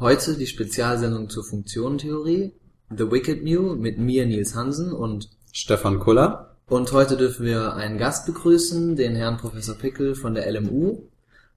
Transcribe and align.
Heute 0.00 0.38
die 0.38 0.46
Spezialsendung 0.46 1.28
zur 1.28 1.44
Funktionentheorie, 1.44 2.54
The 2.88 3.10
Wicked 3.10 3.44
New 3.44 3.76
mit 3.76 3.98
mir 3.98 4.24
Nils 4.24 4.54
Hansen 4.54 4.94
und 4.94 5.28
Stefan 5.52 5.98
Kuller. 5.98 6.56
Und 6.70 6.90
heute 6.92 7.18
dürfen 7.18 7.44
wir 7.44 7.74
einen 7.74 7.98
Gast 7.98 8.24
begrüßen, 8.24 8.96
den 8.96 9.14
Herrn 9.14 9.36
Professor 9.36 9.74
Pickel 9.74 10.14
von 10.14 10.32
der 10.32 10.50
LMU. 10.50 11.02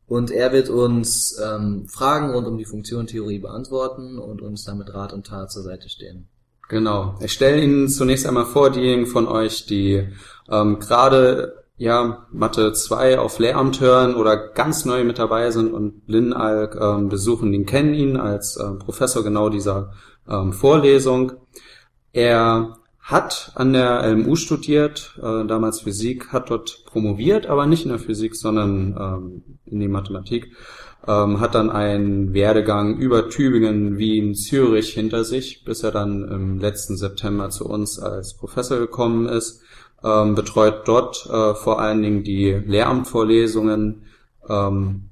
Und 0.08 0.29
er 0.29 0.52
wird 0.52 0.68
uns 0.68 1.40
ähm, 1.42 1.88
Fragen 1.88 2.32
rund 2.32 2.46
um 2.46 2.58
die 2.58 2.66
Funktionentheorie 2.66 3.40
beantworten 3.40 4.20
und 4.20 4.41
uns 4.41 4.66
damit 4.66 4.94
Rat 4.94 5.14
und 5.14 5.25
Tat 5.25 5.50
zur 5.50 5.64
Seite 5.64 5.88
stehen. 5.88 6.28
Genau. 6.68 7.18
Ich 7.21 7.32
stelle 7.32 7.62
Ihnen 7.62 7.88
zunächst 7.88 8.25
einmal 8.25 8.46
vor, 8.46 8.71
diejenigen 8.71 9.07
von 9.07 9.25
euch, 9.25 9.68
die 9.68 10.05
ähm, 10.50 10.80
gerade 10.80 11.62
ja, 11.78 12.28
Mathe 12.32 12.74
2 12.74 13.20
auf 13.20 13.40
Lehramt 13.40 13.80
hören 13.82 14.16
oder 14.16 14.38
ganz 14.38 14.86
neu 14.86 15.04
mit 15.04 15.18
dabei 15.18 15.50
sind 15.52 15.73
und 15.73 16.04
Lin 16.05 16.34
Alk 16.34 16.78
ähm, 16.80 17.10
besuchen, 17.10 17.52
den 17.52 17.66
kennen 17.66 17.94
ihn 17.94 18.18
als 18.18 18.60
ähm, 18.64 18.80
Professor 18.80 19.23
genau 19.23 19.50
dieser 19.50 19.91
ähm, 20.30 20.54
Vorlesung. 20.54 21.34
Er 22.12 22.78
hat 23.00 23.52
an 23.55 23.73
der 23.73 24.08
LMU 24.08 24.36
studiert, 24.36 25.20
äh, 25.22 25.45
damals 25.45 25.81
Physik, 25.81 26.31
hat 26.31 26.52
dort 26.52 26.86
promoviert, 26.86 27.48
aber 27.48 27.66
nicht 27.66 27.84
in 27.84 27.90
der 27.90 28.00
Physik, 28.00 28.36
sondern 28.36 28.95
ähm, 28.98 29.44
in 29.66 29.80
die 29.80 29.88
Mathematik, 29.88 30.55
ähm, 31.08 31.42
hat 31.42 31.55
dann 31.55 31.70
einen 31.70 32.34
Werdegang 32.34 32.98
über 32.98 33.30
Tübingen, 33.30 33.98
Wien, 33.98 34.36
Zürich 34.36 34.94
hinter 34.94 35.26
sich, 35.26 35.66
bis 35.66 35.84
er 35.84 35.92
dann 35.92 36.23
im 36.30 36.59
letzten 36.59 36.95
September 36.95 37.50
zu 37.50 37.67
uns 37.67 38.00
als 38.00 38.38
Professor 38.38 38.78
gekommen 38.78 39.28
ist 39.28 39.62
ähm, 40.03 40.35
betreut 40.35 40.88
dort 40.88 41.25
äh, 41.27 41.55
vor 41.55 41.80
allen 41.80 42.02
Dingen 42.02 42.23
die 42.23 42.52
Lehramtvorlesungen, 42.52 44.03
ähm, 44.48 45.09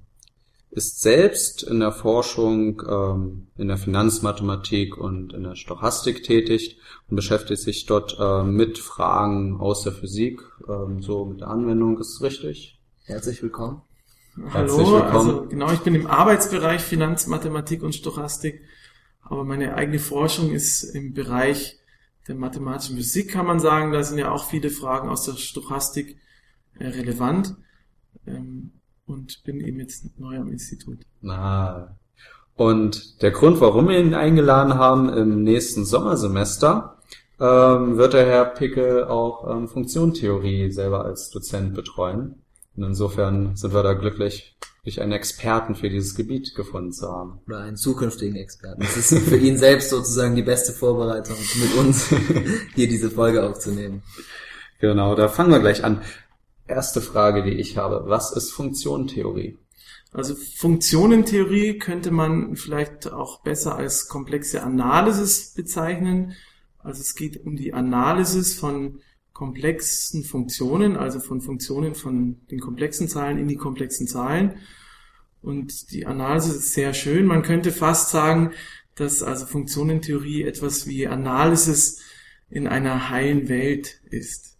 ist 0.72 1.02
selbst 1.02 1.64
in 1.64 1.82
der 1.82 1.92
Forschung, 1.92 2.82
ähm, 2.88 3.48
in 3.58 3.68
der 3.68 3.78
Finanzmathematik 3.78 4.98
und 4.98 5.34
in 5.34 5.44
der 5.44 5.56
Stochastik 5.56 6.24
tätig 6.24 6.78
und 7.10 7.16
beschäftigt 7.16 7.62
sich 7.62 7.86
dort 7.86 8.18
äh, 8.20 8.44
mit 8.44 8.80
Fragen 8.80 9.60
aus 9.60 9.84
der 9.84 9.92
Physik, 9.92 10.42
ähm, 10.70 11.02
so 11.02 11.26
mit 11.26 11.42
der 11.42 11.50
Anwendung, 11.50 12.00
ist 12.00 12.22
richtig? 12.22 12.80
Herzlich 13.04 13.44
willkommen. 13.44 13.82
Hallo, 14.54 14.78
Herzlich 14.78 14.88
willkommen. 14.88 15.30
also 15.30 15.46
genau, 15.48 15.72
ich 15.74 15.80
bin 15.80 15.94
im 15.94 16.08
Arbeitsbereich 16.08 16.82
Finanzmathematik 16.82 17.84
und 17.84 17.94
Stochastik, 17.94 18.62
aber 19.22 19.44
meine 19.44 19.76
eigene 19.76 20.00
Forschung 20.00 20.52
ist 20.52 20.84
im 20.84 21.14
Bereich 21.14 21.81
der 22.28 22.36
mathematischen 22.36 22.98
Physik 22.98 23.32
kann 23.32 23.46
man 23.46 23.60
sagen, 23.60 23.92
da 23.92 24.04
sind 24.04 24.18
ja 24.18 24.32
auch 24.32 24.46
viele 24.46 24.70
Fragen 24.70 25.10
aus 25.10 25.26
der 25.26 25.34
Stochastik 25.34 26.18
äh, 26.80 26.88
relevant 26.88 27.56
ähm, 28.28 28.74
und 29.06 29.44
bin 29.44 29.60
eben 29.60 29.80
jetzt 29.80 30.20
neu 30.20 30.38
am 30.38 30.52
Institut. 30.52 31.00
Na, 31.22 31.98
und 32.56 33.22
der 33.22 33.32
Grund, 33.32 33.60
warum 33.60 33.88
wir 33.88 34.00
ihn 34.00 34.14
eingeladen 34.14 34.76
haben 34.76 35.10
im 35.10 35.44
nächsten 35.44 35.84
Sommersemester, 35.84 36.98
ähm, 37.40 37.98
wird 37.98 38.14
der 38.14 38.26
Herr 38.28 38.46
Pickel 38.46 39.06
auch 39.06 39.50
ähm, 39.50 39.68
Funktionentheorie 39.68 40.72
selber 40.72 41.04
als 41.04 41.32
Dozent 41.32 41.74
betreuen. 41.74 42.44
Und 42.76 42.84
insofern 42.84 43.56
sind 43.56 43.74
wir 43.74 43.84
da 43.84 43.94
glücklich, 43.94 44.58
durch 44.84 45.00
einen 45.00 45.12
Experten 45.12 45.76
für 45.76 45.90
dieses 45.90 46.16
Gebiet 46.16 46.56
gefunden 46.56 46.92
zu 46.92 47.08
haben. 47.08 47.40
Oder 47.46 47.60
einen 47.60 47.78
zukünftigen 47.78 48.36
Experten. 48.36 48.82
Das 48.82 48.98
ist 48.98 49.28
für 49.28 49.38
ihn 49.38 49.58
selbst 49.58 49.92
sozusagen 49.92 50.36
die 50.36 50.42
beste 50.42 50.74
Vorbereitung, 50.74 51.36
mit 51.56 51.76
uns 51.76 52.08
hier 52.76 52.88
diese 52.88 53.12
Folge 53.12 53.48
aufzunehmen. 53.48 54.02
Genau, 54.80 55.14
da 55.14 55.28
fangen 55.28 55.52
wir 55.52 55.60
gleich 55.60 55.84
an. 55.84 56.02
Erste 56.68 57.02
Frage, 57.02 57.44
die 57.44 57.52
ich 57.52 57.78
habe. 57.78 58.04
Was 58.08 58.32
ist 58.32 58.52
Funktionentheorie? 58.52 59.60
Also 60.14 60.36
Funktionentheorie 60.36 61.78
könnte 61.78 62.10
man 62.10 62.56
vielleicht 62.56 63.12
auch 63.12 63.42
besser 63.44 63.76
als 63.76 64.08
komplexe 64.08 64.64
Analysis 64.64 65.54
bezeichnen. 65.54 66.36
Also 66.80 67.02
es 67.02 67.14
geht 67.14 67.46
um 67.46 67.56
die 67.56 67.74
Analysis 67.74 68.56
von 68.60 69.00
komplexen 69.34 70.24
Funktionen, 70.24 70.98
also 70.98 71.20
von 71.20 71.42
Funktionen 71.42 71.96
von 71.96 72.38
den 72.50 72.60
komplexen 72.60 73.08
Zahlen 73.08 73.38
in 73.38 73.48
die 73.48 73.56
komplexen 73.56 74.08
Zahlen. 74.08 74.56
Und 75.42 75.92
die 75.92 76.06
Analyse 76.06 76.52
ist 76.52 76.74
sehr 76.74 76.94
schön. 76.94 77.26
Man 77.26 77.42
könnte 77.42 77.72
fast 77.72 78.12
sagen, 78.12 78.52
dass 78.96 79.24
also 79.24 79.46
Funktionentheorie 79.46 80.44
etwas 80.44 80.86
wie 80.86 81.08
Analysis 81.08 82.02
in 82.50 82.68
einer 82.68 83.10
heilen 83.10 83.50
Welt 83.50 84.00
ist. 84.10 84.58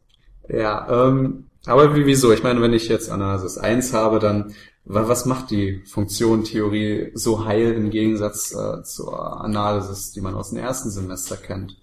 Ja, 0.50 1.08
ähm, 1.08 1.46
aber 1.66 1.96
wie, 1.96 2.06
wieso? 2.06 2.32
Ich 2.32 2.42
meine, 2.42 2.62
wenn 2.62 2.74
ich 2.74 2.88
jetzt 2.88 3.10
Analysis 3.10 3.58
1 3.58 3.94
habe, 3.94 4.20
dann 4.20 4.54
was 4.84 5.26
macht 5.26 5.52
die 5.52 5.84
Funktionentheorie 5.86 7.12
so 7.14 7.46
heil 7.46 7.74
im 7.74 7.92
Gegensatz 7.92 8.52
äh, 8.52 8.84
zur 8.84 9.42
Analysis, 9.42 10.12
die 10.12 10.22
man 10.22 10.34
aus 10.34 10.50
dem 10.50 10.58
ersten 10.58 10.90
Semester 10.90 11.38
kennt? 11.38 11.78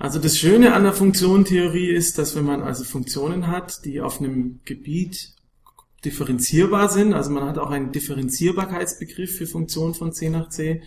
Also 0.00 0.18
das 0.18 0.38
Schöne 0.38 0.72
an 0.72 0.84
der 0.84 0.94
Funktionentheorie 0.94 1.90
ist, 1.90 2.16
dass 2.16 2.34
wenn 2.34 2.46
man 2.46 2.62
also 2.62 2.84
Funktionen 2.84 3.48
hat, 3.48 3.84
die 3.84 4.00
auf 4.00 4.18
einem 4.18 4.60
Gebiet 4.64 5.34
differenzierbar 6.06 6.88
sind, 6.88 7.12
also 7.12 7.30
man 7.30 7.44
hat 7.44 7.58
auch 7.58 7.70
einen 7.70 7.92
Differenzierbarkeitsbegriff 7.92 9.36
für 9.36 9.46
Funktionen 9.46 9.92
von 9.92 10.14
C 10.14 10.30
nach 10.30 10.48
C, 10.48 10.80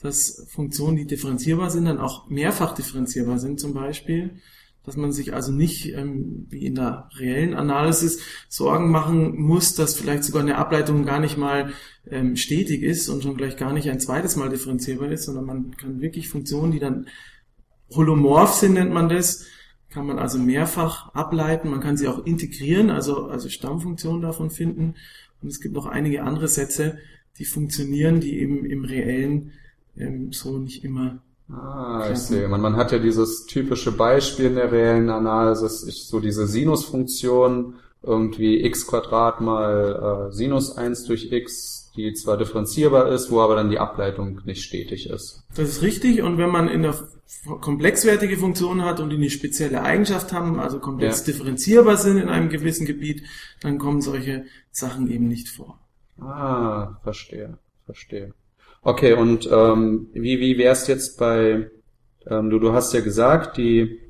dass 0.00 0.46
Funktionen, 0.48 0.96
die 0.96 1.06
differenzierbar 1.06 1.70
sind, 1.70 1.84
dann 1.84 1.98
auch 1.98 2.30
mehrfach 2.30 2.74
differenzierbar 2.74 3.38
sind 3.38 3.60
zum 3.60 3.74
Beispiel, 3.74 4.38
dass 4.82 4.96
man 4.96 5.12
sich 5.12 5.34
also 5.34 5.52
nicht 5.52 5.92
ähm, 5.92 6.46
wie 6.48 6.64
in 6.64 6.74
der 6.74 7.10
reellen 7.18 7.52
Analysis 7.52 8.20
Sorgen 8.48 8.90
machen 8.90 9.38
muss, 9.38 9.74
dass 9.74 9.94
vielleicht 9.94 10.24
sogar 10.24 10.40
eine 10.40 10.56
Ableitung 10.56 11.04
gar 11.04 11.20
nicht 11.20 11.36
mal 11.36 11.74
ähm, 12.10 12.34
stetig 12.34 12.82
ist 12.82 13.10
und 13.10 13.22
schon 13.22 13.36
gleich 13.36 13.58
gar 13.58 13.74
nicht 13.74 13.90
ein 13.90 14.00
zweites 14.00 14.36
Mal 14.36 14.48
differenzierbar 14.48 15.10
ist, 15.10 15.24
sondern 15.24 15.44
man 15.44 15.76
kann 15.76 16.00
wirklich 16.00 16.30
Funktionen, 16.30 16.72
die 16.72 16.78
dann 16.78 17.08
holomorph 17.90 18.54
sind, 18.54 18.74
nennt 18.74 18.92
man 18.92 19.08
das. 19.08 19.46
Kann 19.90 20.06
man 20.06 20.18
also 20.18 20.38
mehrfach 20.38 21.14
ableiten. 21.14 21.70
Man 21.70 21.80
kann 21.80 21.96
sie 21.96 22.08
auch 22.08 22.24
integrieren, 22.26 22.90
also, 22.90 23.26
also 23.26 23.48
Stammfunktionen 23.48 24.20
davon 24.20 24.50
finden. 24.50 24.94
Und 25.40 25.48
es 25.48 25.60
gibt 25.60 25.74
noch 25.74 25.86
einige 25.86 26.24
andere 26.24 26.48
Sätze, 26.48 26.98
die 27.38 27.44
funktionieren, 27.44 28.20
die 28.20 28.38
eben 28.38 28.64
im 28.66 28.84
Reellen 28.84 29.52
ähm, 29.96 30.32
so 30.32 30.58
nicht 30.58 30.84
immer 30.84 31.20
Ah, 31.50 32.10
ich 32.12 32.18
sehe. 32.18 32.46
Man, 32.46 32.60
man 32.60 32.76
hat 32.76 32.92
ja 32.92 32.98
dieses 32.98 33.46
typische 33.46 33.92
Beispiel 33.92 34.46
in 34.46 34.56
der 34.56 34.70
reellen 34.70 35.08
Analysis, 35.08 35.84
ich, 35.86 36.06
so 36.06 36.20
diese 36.20 36.46
Sinusfunktion, 36.46 37.76
irgendwie 38.02 38.62
x 38.64 38.86
Quadrat 38.86 39.40
mal 39.40 40.28
äh, 40.28 40.32
Sinus 40.32 40.76
1 40.76 41.04
durch 41.04 41.32
x, 41.32 41.77
die 41.98 42.14
zwar 42.14 42.38
differenzierbar 42.38 43.12
ist, 43.12 43.30
wo 43.30 43.40
aber 43.40 43.56
dann 43.56 43.70
die 43.70 43.78
Ableitung 43.78 44.40
nicht 44.44 44.62
stetig 44.62 45.10
ist. 45.10 45.44
Das 45.54 45.68
ist 45.68 45.82
richtig. 45.82 46.22
Und 46.22 46.38
wenn 46.38 46.48
man 46.48 46.68
in 46.68 46.82
der 46.82 46.94
komplexwertige 47.60 48.38
Funktionen 48.38 48.84
hat 48.84 49.00
und 49.00 49.10
die 49.10 49.16
eine 49.16 49.28
spezielle 49.28 49.82
Eigenschaft 49.82 50.32
haben, 50.32 50.58
also 50.58 50.78
komplex 50.78 51.20
ja. 51.20 51.32
differenzierbar 51.32 51.96
sind 51.96 52.16
in 52.16 52.28
einem 52.28 52.48
gewissen 52.48 52.86
Gebiet, 52.86 53.22
dann 53.60 53.78
kommen 53.78 54.00
solche 54.00 54.44
Sachen 54.70 55.10
eben 55.10 55.28
nicht 55.28 55.48
vor. 55.48 55.78
Ah, 56.20 56.98
verstehe, 57.02 57.58
verstehe. 57.84 58.32
Okay, 58.82 59.12
und 59.12 59.48
ähm, 59.52 60.08
wie, 60.14 60.40
wie 60.40 60.56
wär's 60.56 60.86
jetzt 60.86 61.18
bei, 61.18 61.70
ähm, 62.26 62.50
du, 62.50 62.58
du 62.58 62.72
hast 62.72 62.94
ja 62.94 63.00
gesagt, 63.00 63.56
die 63.56 64.00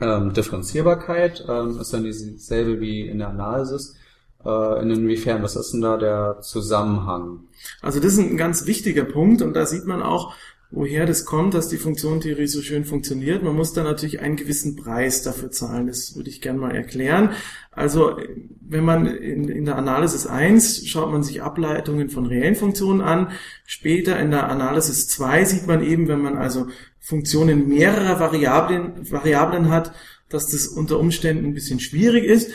ähm, 0.00 0.32
Differenzierbarkeit 0.32 1.44
ähm, 1.48 1.78
ist 1.80 1.92
dann 1.92 2.04
dieselbe 2.04 2.80
wie 2.80 3.02
in 3.08 3.18
der 3.18 3.28
Analysis. 3.28 3.96
Äh, 4.44 4.82
inwiefern, 4.82 5.42
was 5.42 5.56
ist 5.56 5.72
denn 5.72 5.80
da 5.80 5.96
der 5.96 6.40
Zusammenhang? 6.42 7.40
Also 7.82 8.00
das 8.00 8.12
ist 8.12 8.18
ein 8.18 8.36
ganz 8.36 8.66
wichtiger 8.66 9.04
Punkt 9.04 9.42
und 9.42 9.54
da 9.54 9.66
sieht 9.66 9.84
man 9.84 10.02
auch, 10.02 10.34
woher 10.70 11.06
das 11.06 11.24
kommt, 11.24 11.54
dass 11.54 11.68
die 11.68 11.78
Funktionentheorie 11.78 12.46
so 12.46 12.60
schön 12.60 12.84
funktioniert. 12.84 13.42
Man 13.42 13.56
muss 13.56 13.72
da 13.72 13.82
natürlich 13.82 14.20
einen 14.20 14.36
gewissen 14.36 14.76
Preis 14.76 15.22
dafür 15.22 15.50
zahlen. 15.50 15.86
Das 15.86 16.14
würde 16.14 16.28
ich 16.28 16.40
gerne 16.40 16.58
mal 16.58 16.74
erklären. 16.74 17.30
Also 17.70 18.18
wenn 18.60 18.84
man 18.84 19.06
in, 19.06 19.48
in, 19.48 19.64
der 19.64 19.76
Analysis 19.76 20.26
1 20.26 20.86
schaut 20.86 21.10
man 21.10 21.22
sich 21.22 21.42
Ableitungen 21.42 22.10
von 22.10 22.26
reellen 22.26 22.54
Funktionen 22.54 23.00
an. 23.00 23.30
Später 23.64 24.18
in 24.20 24.30
der 24.30 24.50
Analysis 24.50 25.08
2 25.08 25.44
sieht 25.44 25.66
man 25.66 25.82
eben, 25.82 26.06
wenn 26.06 26.20
man 26.20 26.36
also 26.36 26.66
Funktionen 27.00 27.68
mehrerer 27.68 28.20
Variablen, 28.20 29.10
Variablen 29.10 29.70
hat, 29.70 29.92
dass 30.28 30.48
das 30.48 30.66
unter 30.66 30.98
Umständen 30.98 31.46
ein 31.46 31.54
bisschen 31.54 31.80
schwierig 31.80 32.24
ist. 32.24 32.50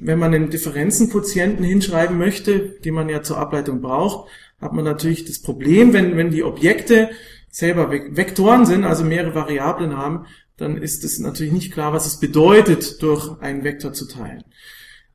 Wenn 0.00 0.18
man 0.18 0.34
einen 0.34 0.50
Differenzenquotienten 0.50 1.64
hinschreiben 1.64 2.18
möchte, 2.18 2.58
den 2.84 2.94
man 2.94 3.08
ja 3.08 3.22
zur 3.22 3.38
Ableitung 3.38 3.80
braucht, 3.80 4.28
hat 4.60 4.72
man 4.72 4.84
natürlich 4.84 5.24
das 5.24 5.40
Problem, 5.40 5.92
wenn, 5.92 6.16
wenn 6.16 6.30
die 6.30 6.44
Objekte 6.44 7.10
selber 7.50 7.90
Vektoren 7.90 8.64
sind, 8.66 8.84
also 8.84 9.04
mehrere 9.04 9.34
Variablen 9.34 9.96
haben, 9.96 10.26
dann 10.56 10.76
ist 10.76 11.04
es 11.04 11.18
natürlich 11.18 11.52
nicht 11.52 11.72
klar, 11.72 11.92
was 11.92 12.06
es 12.06 12.20
bedeutet, 12.20 13.02
durch 13.02 13.40
einen 13.40 13.64
Vektor 13.64 13.92
zu 13.92 14.06
teilen. 14.06 14.44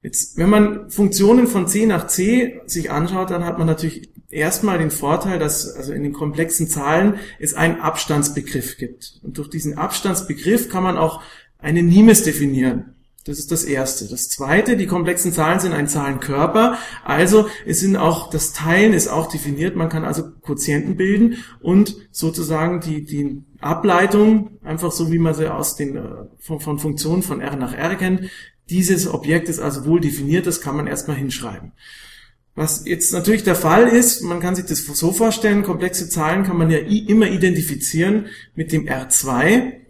Jetzt, 0.01 0.37
wenn 0.37 0.49
man 0.49 0.89
Funktionen 0.89 1.47
von 1.47 1.67
c 1.67 1.85
nach 1.85 2.07
c 2.07 2.61
sich 2.65 2.91
anschaut, 2.91 3.31
dann 3.31 3.45
hat 3.45 3.57
man 3.57 3.67
natürlich 3.67 4.11
erstmal 4.29 4.77
den 4.77 4.91
Vorteil, 4.91 5.39
dass 5.39 5.73
also 5.75 5.93
in 5.93 6.03
den 6.03 6.13
komplexen 6.13 6.67
Zahlen 6.67 7.15
es 7.39 7.53
einen 7.53 7.79
Abstandsbegriff 7.79 8.77
gibt. 8.77 9.19
Und 9.23 9.37
durch 9.37 9.49
diesen 9.49 9.77
Abstandsbegriff 9.77 10.69
kann 10.69 10.83
man 10.83 10.97
auch 10.97 11.21
eine 11.57 11.81
Nimes 11.81 12.23
definieren. 12.23 12.93
Das 13.27 13.39
ist 13.39 13.51
das 13.51 13.65
Erste. 13.65 14.07
Das 14.07 14.29
Zweite, 14.29 14.77
die 14.77 14.87
komplexen 14.87 15.33
Zahlen 15.33 15.59
sind 15.59 15.73
ein 15.73 15.89
Zahlenkörper. 15.89 16.77
Also 17.03 17.49
es 17.65 17.81
sind 17.81 17.97
auch, 17.97 18.29
das 18.29 18.53
Teilen 18.53 18.93
ist 18.93 19.09
auch 19.09 19.27
definiert. 19.27 19.75
Man 19.75 19.89
kann 19.89 20.05
also 20.05 20.31
Quotienten 20.41 20.95
bilden 20.95 21.37
und 21.59 21.97
sozusagen 22.11 22.79
die, 22.79 23.03
die 23.03 23.43
Ableitung, 23.59 24.59
einfach 24.63 24.93
so 24.93 25.11
wie 25.11 25.19
man 25.19 25.33
sie 25.33 25.51
aus 25.51 25.75
den, 25.75 25.97
äh, 25.97 26.01
von, 26.39 26.61
von 26.61 26.79
Funktionen 26.79 27.21
von 27.21 27.41
R 27.41 27.57
nach 27.57 27.73
R 27.73 27.95
kennt, 27.95 28.29
dieses 28.69 29.07
Objekt 29.07 29.49
ist 29.49 29.59
also 29.59 29.85
wohl 29.85 29.99
definiert, 29.99 30.47
das 30.47 30.61
kann 30.61 30.77
man 30.77 30.87
erstmal 30.87 31.17
hinschreiben. 31.17 31.73
Was 32.55 32.85
jetzt 32.85 33.13
natürlich 33.13 33.43
der 33.43 33.55
Fall 33.55 33.87
ist, 33.87 34.23
man 34.23 34.39
kann 34.39 34.55
sich 34.55 34.65
das 34.65 34.79
so 34.79 35.11
vorstellen, 35.11 35.63
komplexe 35.63 36.09
Zahlen 36.09 36.43
kann 36.43 36.57
man 36.57 36.71
ja 36.71 36.79
immer 36.79 37.27
identifizieren 37.27 38.27
mit 38.55 38.71
dem 38.71 38.87
R2 38.87 39.86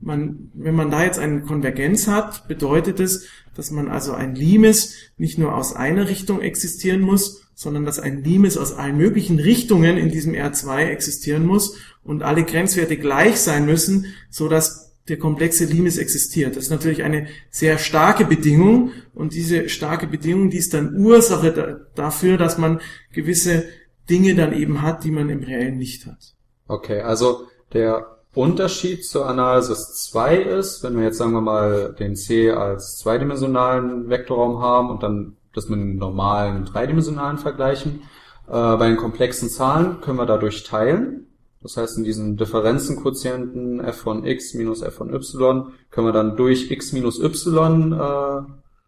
man, 0.00 0.50
wenn 0.54 0.74
man 0.74 0.90
da 0.90 1.04
jetzt 1.04 1.18
eine 1.18 1.42
Konvergenz 1.42 2.06
hat, 2.06 2.48
bedeutet 2.48 3.00
es, 3.00 3.26
dass 3.54 3.70
man 3.70 3.88
also 3.88 4.12
ein 4.12 4.34
Limes 4.34 4.94
nicht 5.16 5.38
nur 5.38 5.54
aus 5.54 5.74
einer 5.74 6.08
Richtung 6.08 6.40
existieren 6.40 7.00
muss, 7.00 7.42
sondern 7.54 7.84
dass 7.84 7.98
ein 7.98 8.22
Limes 8.22 8.56
aus 8.56 8.72
allen 8.72 8.96
möglichen 8.96 9.40
Richtungen 9.40 9.96
in 9.96 10.10
diesem 10.10 10.34
R2 10.34 10.86
existieren 10.86 11.44
muss 11.44 11.76
und 12.04 12.22
alle 12.22 12.44
Grenzwerte 12.44 12.96
gleich 12.96 13.40
sein 13.40 13.66
müssen, 13.66 14.14
so 14.30 14.48
dass 14.48 14.94
der 15.08 15.18
komplexe 15.18 15.64
Limes 15.64 15.98
existiert. 15.98 16.56
Das 16.56 16.64
ist 16.64 16.70
natürlich 16.70 17.02
eine 17.02 17.26
sehr 17.50 17.78
starke 17.78 18.24
Bedingung 18.24 18.92
und 19.14 19.34
diese 19.34 19.68
starke 19.68 20.06
Bedingung, 20.06 20.50
die 20.50 20.58
ist 20.58 20.74
dann 20.74 20.96
Ursache 20.96 21.52
da, 21.52 21.80
dafür, 21.94 22.36
dass 22.36 22.58
man 22.58 22.80
gewisse 23.12 23.64
Dinge 24.08 24.34
dann 24.36 24.52
eben 24.52 24.82
hat, 24.82 25.02
die 25.02 25.10
man 25.10 25.28
im 25.28 25.42
Reellen 25.42 25.78
nicht 25.78 26.06
hat. 26.06 26.34
Okay, 26.68 27.00
also 27.00 27.46
der 27.72 28.17
Unterschied 28.38 29.04
zur 29.04 29.26
Analysis 29.26 29.94
2 30.10 30.36
ist, 30.36 30.84
wenn 30.84 30.96
wir 30.96 31.02
jetzt 31.02 31.18
sagen 31.18 31.32
wir 31.32 31.40
mal 31.40 31.92
den 31.98 32.14
C 32.14 32.52
als 32.52 32.96
zweidimensionalen 32.98 34.08
Vektorraum 34.08 34.62
haben 34.62 34.90
und 34.90 35.02
dann 35.02 35.36
das 35.54 35.68
mit 35.68 35.80
einem 35.80 35.96
normalen 35.96 36.64
dreidimensionalen 36.64 37.38
vergleichen, 37.38 38.04
äh, 38.46 38.52
bei 38.52 38.86
den 38.86 38.96
komplexen 38.96 39.48
Zahlen 39.48 40.00
können 40.00 40.18
wir 40.18 40.26
dadurch 40.26 40.62
teilen. 40.62 41.26
Das 41.62 41.76
heißt, 41.76 41.98
in 41.98 42.04
diesen 42.04 42.36
Differenzenquotienten 42.36 43.80
f 43.80 43.96
von 43.96 44.24
x 44.24 44.54
minus 44.54 44.82
f 44.82 44.94
von 44.94 45.12
y 45.12 45.72
können 45.90 46.06
wir 46.06 46.12
dann 46.12 46.36
durch 46.36 46.70
x 46.70 46.92
minus 46.92 47.18
y 47.18 47.92
äh, 47.92 48.42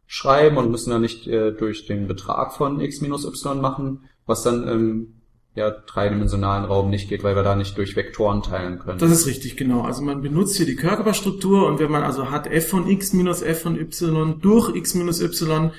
schreiben 0.07 0.59
und 0.59 0.71
müssen 0.71 0.91
dann 0.91 1.03
nicht 1.03 1.27
äh, 1.27 1.51
durch 1.51 1.87
den 1.87 2.07
Betrag 2.07 2.53
von 2.53 2.81
x 2.81 3.01
minus 3.01 3.25
y 3.25 3.61
machen, 3.61 4.05
was 4.27 4.45
dann 4.45 4.69
im 4.69 5.20
ja, 5.55 5.71
dreidimensionalen 5.71 6.65
Raum 6.65 6.91
nicht 6.91 7.09
geht, 7.09 7.25
weil 7.25 7.35
wir 7.35 7.43
da 7.43 7.57
nicht 7.57 7.77
durch 7.77 7.97
Vektoren 7.97 8.43
teilen 8.43 8.79
können. 8.79 8.99
Das 8.99 9.11
ist 9.11 9.27
richtig, 9.27 9.57
genau. 9.57 9.83
Also 9.83 10.03
man 10.03 10.23
benutzt 10.23 10.57
hier 10.57 10.67
die 10.67 10.77
Körperstruktur 10.77 11.67
und 11.67 11.81
wenn 11.81 11.91
man 11.91 12.05
also 12.05 12.31
hat 12.31 12.47
f 12.47 12.69
von 12.69 12.89
x 12.89 13.13
minus 13.13 13.43
f 13.43 13.63
von 13.63 13.77
y 13.79 14.41
durch 14.41 14.75
x 14.77 14.95
minus 14.95 15.21
y, 15.21 15.73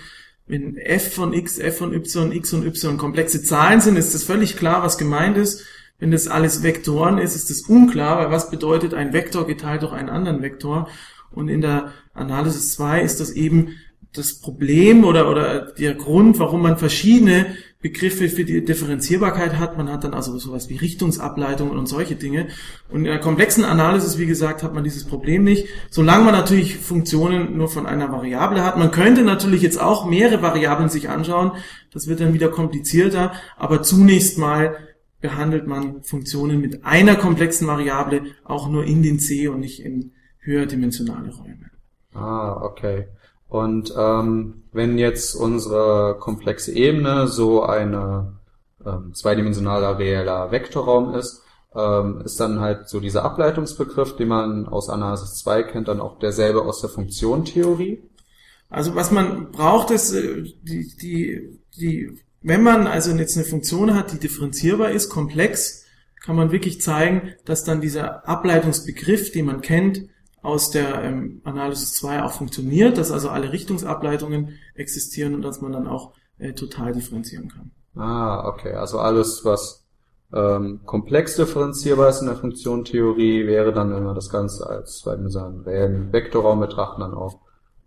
wenn 0.48 0.76
f 0.76 1.14
von 1.14 1.32
x, 1.34 1.58
f 1.58 1.78
von 1.78 1.94
y, 1.94 2.32
x 2.34 2.54
und 2.54 2.66
y 2.66 2.98
komplexe 2.98 3.42
Zahlen 3.44 3.80
sind, 3.80 3.96
ist 3.96 4.14
das 4.14 4.24
völlig 4.24 4.58
klar, 4.58 4.84
was 4.84 4.98
gemeint 4.98 5.38
ist. 5.38 5.66
Wenn 6.00 6.12
das 6.12 6.28
alles 6.28 6.64
Vektoren 6.64 7.20
ist, 7.20 7.36
ist 7.36 7.50
das 7.50 7.62
unklar, 7.62 8.18
weil 8.18 8.32
was 8.32 8.50
bedeutet 8.50 8.94
ein 8.94 9.14
Vektor 9.14 9.48
geteilt 9.48 9.84
durch 9.84 9.94
einen 9.94 10.10
anderen 10.10 10.42
Vektor? 10.42 10.90
Und 11.30 11.48
in 11.48 11.62
der 11.62 11.94
Analysis 12.14 12.74
2 12.74 13.02
ist 13.02 13.22
das 13.22 13.32
eben 13.32 13.78
das 14.12 14.42
Problem 14.42 15.06
oder, 15.06 15.30
oder 15.30 15.72
der 15.72 15.94
Grund, 15.94 16.40
warum 16.40 16.64
man 16.64 16.78
verschiedene 16.78 17.56
Begriffe 17.82 18.30
für 18.30 18.46
die 18.46 18.64
Differenzierbarkeit 18.64 19.58
hat. 19.58 19.78
Man 19.78 19.90
hat 19.90 20.04
dann 20.04 20.14
also 20.14 20.38
sowas 20.38 20.70
wie 20.70 20.78
Richtungsableitungen 20.78 21.78
und 21.78 21.88
solche 21.88 22.16
Dinge. 22.16 22.48
Und 22.90 23.00
in 23.00 23.06
der 23.06 23.20
komplexen 23.20 23.64
Analysis, 23.64 24.20
wie 24.20 24.28
gesagt, 24.28 24.62
hat 24.62 24.74
man 24.74 24.84
dieses 24.84 25.06
Problem 25.06 25.44
nicht. 25.44 25.68
Solange 25.90 26.26
man 26.26 26.34
natürlich 26.34 26.78
Funktionen 26.78 27.58
nur 27.58 27.70
von 27.70 27.88
einer 27.88 28.12
Variable 28.12 28.64
hat. 28.64 28.78
Man 28.78 28.92
könnte 28.92 29.24
natürlich 29.24 29.64
jetzt 29.64 29.82
auch 29.82 30.06
mehrere 30.06 30.42
Variablen 30.42 30.90
sich 30.90 31.10
anschauen. 31.10 31.54
Das 31.92 32.08
wird 32.08 32.20
dann 32.20 32.34
wieder 32.34 32.50
komplizierter. 32.50 33.32
Aber 33.58 33.82
zunächst 33.82 34.38
mal 34.38 34.78
behandelt 35.20 35.66
man 35.68 36.04
Funktionen 36.04 36.62
mit 36.62 36.86
einer 36.86 37.16
komplexen 37.16 37.68
Variable 37.68 38.24
auch 38.44 38.70
nur 38.70 38.84
in 38.84 39.02
den 39.02 39.20
C 39.20 39.48
und 39.48 39.60
nicht 39.60 39.84
in 39.84 40.12
höherdimensionale 40.40 41.34
Räume. 41.34 41.72
Ah, 42.14 42.62
okay. 42.62 43.08
Und 43.52 43.94
ähm, 43.98 44.64
wenn 44.72 44.98
jetzt 44.98 45.36
unsere 45.36 46.16
komplexe 46.18 46.72
Ebene 46.72 47.28
so 47.28 47.64
eine 47.64 48.40
ähm, 48.86 49.14
zweidimensionaler 49.14 50.00
reeller 50.00 50.52
Vektorraum 50.52 51.14
ist, 51.16 51.44
ähm, 51.76 52.22
ist 52.24 52.40
dann 52.40 52.62
halt 52.62 52.88
so 52.88 53.02
dieser 53.02 53.26
Ableitungsbegriff, 53.26 54.16
den 54.16 54.30
man 54.30 54.70
aus 54.70 54.90
Analysis 54.90 55.36
2 55.40 55.64
kennt, 55.64 55.90
dann 55.90 56.00
auch 56.00 56.18
derselbe 56.18 56.62
aus 56.62 56.80
der 56.80 56.92
Funktionentheorie? 56.92 58.02
Also 58.70 58.96
was 58.96 59.12
man 59.12 59.52
braucht, 59.52 59.92
ist 59.92 60.14
äh, 60.14 60.44
die, 60.64 60.96
die, 60.96 61.60
die, 61.78 62.22
wenn 62.42 62.64
man 62.64 62.88
also 62.88 63.12
jetzt 63.12 63.36
eine 63.36 63.46
Funktion 63.46 63.96
hat, 63.96 64.14
die 64.14 64.20
differenzierbar 64.20 64.92
ist, 64.92 65.10
komplex, 65.10 65.84
kann 66.24 66.38
man 66.38 66.54
wirklich 66.54 66.80
zeigen, 66.80 67.34
dass 67.44 67.66
dann 67.66 67.82
dieser 67.82 68.26
Ableitungsbegriff, 68.30 69.34
den 69.34 69.48
man 69.48 69.60
kennt, 69.60 70.04
aus 70.42 70.72
der 70.72 71.04
ähm, 71.04 71.42
Analysis 71.44 71.94
2 71.96 72.24
auch 72.24 72.32
funktioniert, 72.32 72.98
dass 72.98 73.12
also 73.12 73.30
alle 73.30 73.52
Richtungsableitungen 73.52 74.58
existieren 74.76 75.36
und 75.36 75.42
dass 75.44 75.62
man 75.62 75.72
dann 75.72 75.88
auch 75.88 76.14
äh, 76.40 76.54
total 76.54 76.94
differenzieren 76.94 77.50
kann. 77.50 77.72
Ah, 77.96 78.48
okay. 78.48 78.74
Also 78.74 79.00
alles, 79.00 79.46
was 79.46 79.86
ähm, 80.34 80.82
komplex 80.86 81.36
differenzierbar 81.36 82.10
ist 82.10 82.22
in 82.22 82.28
der 82.28 82.38
Funktionentheorie, 82.38 83.46
wäre 83.46 83.74
dann, 83.74 83.94
wenn 83.94 84.04
wir 84.04 84.14
das 84.14 84.30
Ganze 84.30 84.68
als, 84.68 85.06
weil 85.06 85.22
wir 85.22 85.30
sagen, 85.30 85.66
Vektorraum 85.66 86.60
betrachten, 86.60 87.02
dann 87.02 87.14
auch 87.14 87.40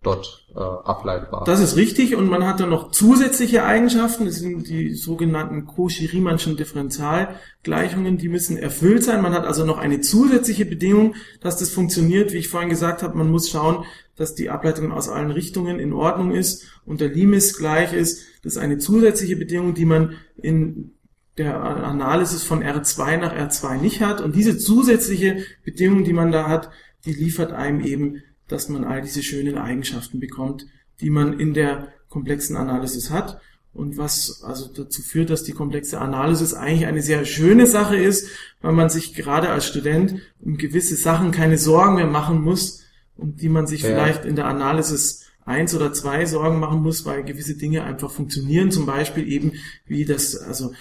dort 0.04 0.46
äh, 0.54 0.60
ableitbar. 0.60 1.44
Das 1.44 1.60
ist 1.60 1.76
richtig 1.76 2.14
und 2.14 2.28
man 2.28 2.46
hat 2.46 2.60
dann 2.60 2.70
noch 2.70 2.90
zusätzliche 2.90 3.64
Eigenschaften, 3.64 4.26
das 4.26 4.36
sind 4.36 4.68
die 4.68 4.94
sogenannten 4.94 5.66
Cauchy-Riemannschen 5.66 6.56
Differentialgleichungen, 6.56 8.18
die 8.18 8.28
müssen 8.28 8.56
erfüllt 8.56 9.02
sein. 9.02 9.22
Man 9.22 9.32
hat 9.32 9.46
also 9.46 9.64
noch 9.64 9.78
eine 9.78 10.00
zusätzliche 10.00 10.66
Bedingung, 10.66 11.14
dass 11.40 11.56
das 11.56 11.70
funktioniert. 11.70 12.32
Wie 12.32 12.38
ich 12.38 12.48
vorhin 12.48 12.70
gesagt 12.70 13.02
habe, 13.02 13.18
man 13.18 13.30
muss 13.30 13.50
schauen, 13.50 13.84
dass 14.16 14.34
die 14.34 14.50
Ableitung 14.50 14.92
aus 14.92 15.08
allen 15.08 15.30
Richtungen 15.30 15.80
in 15.80 15.92
Ordnung 15.92 16.30
ist 16.30 16.64
und 16.84 17.00
der 17.00 17.08
Limes 17.08 17.56
gleich 17.56 17.92
ist. 17.92 18.22
Das 18.42 18.54
ist 18.54 18.58
eine 18.58 18.78
zusätzliche 18.78 19.36
Bedingung, 19.36 19.74
die 19.74 19.86
man 19.86 20.16
in 20.36 20.92
der 21.36 21.60
Analysis 21.60 22.44
von 22.44 22.62
R2 22.62 23.16
nach 23.16 23.34
R2 23.34 23.78
nicht 23.78 24.00
hat. 24.00 24.20
Und 24.20 24.36
diese 24.36 24.56
zusätzliche 24.56 25.38
Bedingung, 25.64 26.04
die 26.04 26.12
man 26.12 26.30
da 26.30 26.48
hat, 26.48 26.70
die 27.04 27.12
liefert 27.12 27.52
einem 27.52 27.80
eben 27.80 28.22
dass 28.48 28.68
man 28.68 28.84
all 28.84 29.02
diese 29.02 29.22
schönen 29.22 29.58
Eigenschaften 29.58 30.20
bekommt, 30.20 30.66
die 31.00 31.10
man 31.10 31.38
in 31.38 31.54
der 31.54 31.88
komplexen 32.08 32.56
Analysis 32.56 33.10
hat 33.10 33.40
und 33.72 33.98
was 33.98 34.42
also 34.44 34.68
dazu 34.72 35.02
führt, 35.02 35.30
dass 35.30 35.42
die 35.42 35.52
komplexe 35.52 36.00
Analysis 36.00 36.54
eigentlich 36.54 36.86
eine 36.86 37.02
sehr 37.02 37.24
schöne 37.24 37.66
Sache 37.66 37.96
ist, 37.96 38.28
weil 38.60 38.72
man 38.72 38.88
sich 38.88 39.14
gerade 39.14 39.50
als 39.50 39.66
Student 39.66 40.20
um 40.40 40.56
gewisse 40.56 40.94
Sachen 40.96 41.32
keine 41.32 41.58
Sorgen 41.58 41.96
mehr 41.96 42.06
machen 42.06 42.40
muss, 42.40 42.82
um 43.16 43.34
die 43.34 43.48
man 43.48 43.66
sich 43.66 43.82
ja. 43.82 43.88
vielleicht 43.88 44.24
in 44.24 44.36
der 44.36 44.46
Analysis 44.46 45.24
eins 45.44 45.74
oder 45.74 45.92
zwei 45.92 46.24
Sorgen 46.24 46.60
machen 46.60 46.82
muss, 46.82 47.04
weil 47.04 47.24
gewisse 47.24 47.56
Dinge 47.56 47.84
einfach 47.84 48.10
funktionieren, 48.10 48.70
zum 48.70 48.86
Beispiel 48.86 49.30
eben 49.30 49.52
wie 49.86 50.04
das, 50.04 50.36
also 50.36 50.72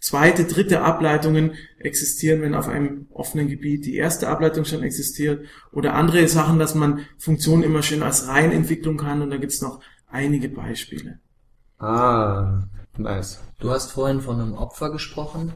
zweite, 0.00 0.44
dritte 0.44 0.80
Ableitungen 0.80 1.52
existieren, 1.80 2.42
wenn 2.42 2.54
auf 2.54 2.68
einem 2.68 3.06
offenen 3.10 3.48
Gebiet 3.48 3.86
die 3.86 3.96
erste 3.96 4.28
Ableitung 4.28 4.64
schon 4.64 4.82
existiert 4.82 5.46
oder 5.72 5.94
andere 5.94 6.28
Sachen, 6.28 6.58
dass 6.58 6.74
man 6.74 7.06
Funktionen 7.18 7.62
immer 7.62 7.82
schön 7.82 8.02
als 8.02 8.28
Reihen 8.28 8.52
entwickeln 8.52 8.98
kann 8.98 9.22
und 9.22 9.30
da 9.30 9.38
gibt's 9.38 9.62
noch 9.62 9.80
einige 10.06 10.48
Beispiele. 10.48 11.18
Ah, 11.78 12.64
nice. 12.98 13.40
Du 13.58 13.70
hast 13.70 13.92
vorhin 13.92 14.20
von 14.20 14.40
einem 14.40 14.54
Opfer 14.54 14.90
gesprochen. 14.90 15.54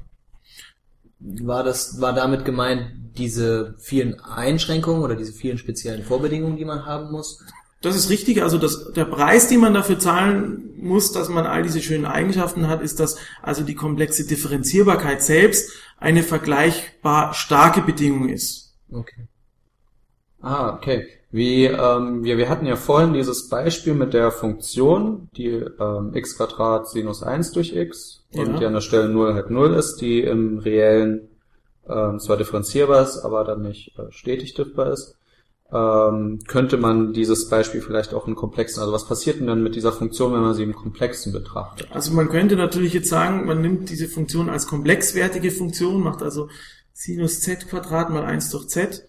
War 1.20 1.62
das, 1.62 2.00
war 2.00 2.12
damit 2.12 2.44
gemeint, 2.44 3.16
diese 3.16 3.76
vielen 3.78 4.20
Einschränkungen 4.20 5.02
oder 5.02 5.16
diese 5.16 5.32
vielen 5.32 5.58
speziellen 5.58 6.04
Vorbedingungen, 6.04 6.56
die 6.56 6.64
man 6.64 6.86
haben 6.86 7.10
muss? 7.10 7.44
Das 7.84 7.96
ist 7.96 8.08
richtig. 8.08 8.42
Also 8.42 8.56
das, 8.56 8.92
der 8.92 9.04
Preis, 9.04 9.48
den 9.48 9.60
man 9.60 9.74
dafür 9.74 9.98
zahlen 9.98 10.70
muss, 10.78 11.12
dass 11.12 11.28
man 11.28 11.44
all 11.44 11.62
diese 11.62 11.82
schönen 11.82 12.06
Eigenschaften 12.06 12.68
hat, 12.68 12.80
ist, 12.80 12.98
dass 12.98 13.16
also 13.42 13.62
die 13.62 13.74
komplexe 13.74 14.26
Differenzierbarkeit 14.26 15.22
selbst 15.22 15.70
eine 15.98 16.22
vergleichbar 16.22 17.34
starke 17.34 17.82
Bedingung 17.82 18.30
ist. 18.30 18.74
Okay. 18.90 19.26
Ah, 20.40 20.74
okay. 20.74 21.06
Wie, 21.30 21.66
ähm, 21.66 22.24
wir, 22.24 22.38
wir 22.38 22.48
hatten 22.48 22.64
ja 22.64 22.76
vorhin 22.76 23.12
dieses 23.12 23.48
Beispiel 23.50 23.92
mit 23.92 24.14
der 24.14 24.30
Funktion, 24.30 25.28
die 25.36 25.48
ähm, 25.48 26.12
x 26.14 26.38
Quadrat 26.38 26.88
Sinus 26.88 27.22
1 27.22 27.52
durch 27.52 27.74
x 27.74 28.24
und 28.34 28.52
ja. 28.52 28.58
die 28.60 28.66
an 28.66 28.74
der 28.74 28.80
Stelle 28.80 29.08
0 29.10 29.34
halt 29.34 29.50
0 29.50 29.74
ist, 29.74 29.96
die 29.96 30.20
im 30.20 30.58
reellen 30.58 31.28
ähm, 31.86 32.18
zwar 32.18 32.38
differenzierbar 32.38 33.02
ist, 33.02 33.18
aber 33.18 33.44
dann 33.44 33.62
nicht 33.62 33.98
äh, 33.98 34.10
stetig 34.10 34.54
diffbar 34.54 34.92
ist 34.92 35.16
ähm, 35.74 36.38
könnte 36.46 36.76
man 36.76 37.12
dieses 37.12 37.48
Beispiel 37.48 37.80
vielleicht 37.80 38.14
auch 38.14 38.28
in 38.28 38.36
komplexen, 38.36 38.80
also 38.80 38.92
was 38.92 39.06
passiert 39.06 39.40
denn 39.40 39.48
dann 39.48 39.62
mit 39.62 39.74
dieser 39.74 39.92
Funktion, 39.92 40.32
wenn 40.32 40.40
man 40.40 40.54
sie 40.54 40.62
im 40.62 40.74
komplexen 40.74 41.32
betrachtet? 41.32 41.88
Also 41.90 42.12
man 42.12 42.28
könnte 42.28 42.54
natürlich 42.54 42.94
jetzt 42.94 43.08
sagen, 43.08 43.44
man 43.46 43.60
nimmt 43.60 43.90
diese 43.90 44.06
Funktion 44.06 44.48
als 44.48 44.68
komplexwertige 44.68 45.50
Funktion, 45.50 46.00
macht 46.00 46.22
also 46.22 46.48
Sinus 46.92 47.40
z 47.40 47.68
Quadrat 47.68 48.10
mal 48.10 48.24
1 48.24 48.50
durch 48.50 48.68
z 48.68 49.08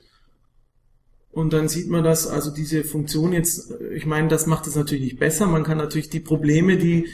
Und 1.32 1.54
dann 1.54 1.68
sieht 1.68 1.88
man, 1.88 2.04
dass 2.04 2.26
also 2.26 2.50
diese 2.50 2.84
Funktion 2.84 3.32
jetzt, 3.32 3.72
ich 3.94 4.08
meine, 4.08 4.28
das 4.28 4.48
macht 4.48 4.66
es 4.66 4.76
natürlich 4.76 5.04
nicht 5.04 5.20
besser. 5.20 5.46
Man 5.46 5.64
kann 5.64 5.78
natürlich 5.78 6.10
die 6.10 6.20
Probleme, 6.20 6.78
die 6.78 7.10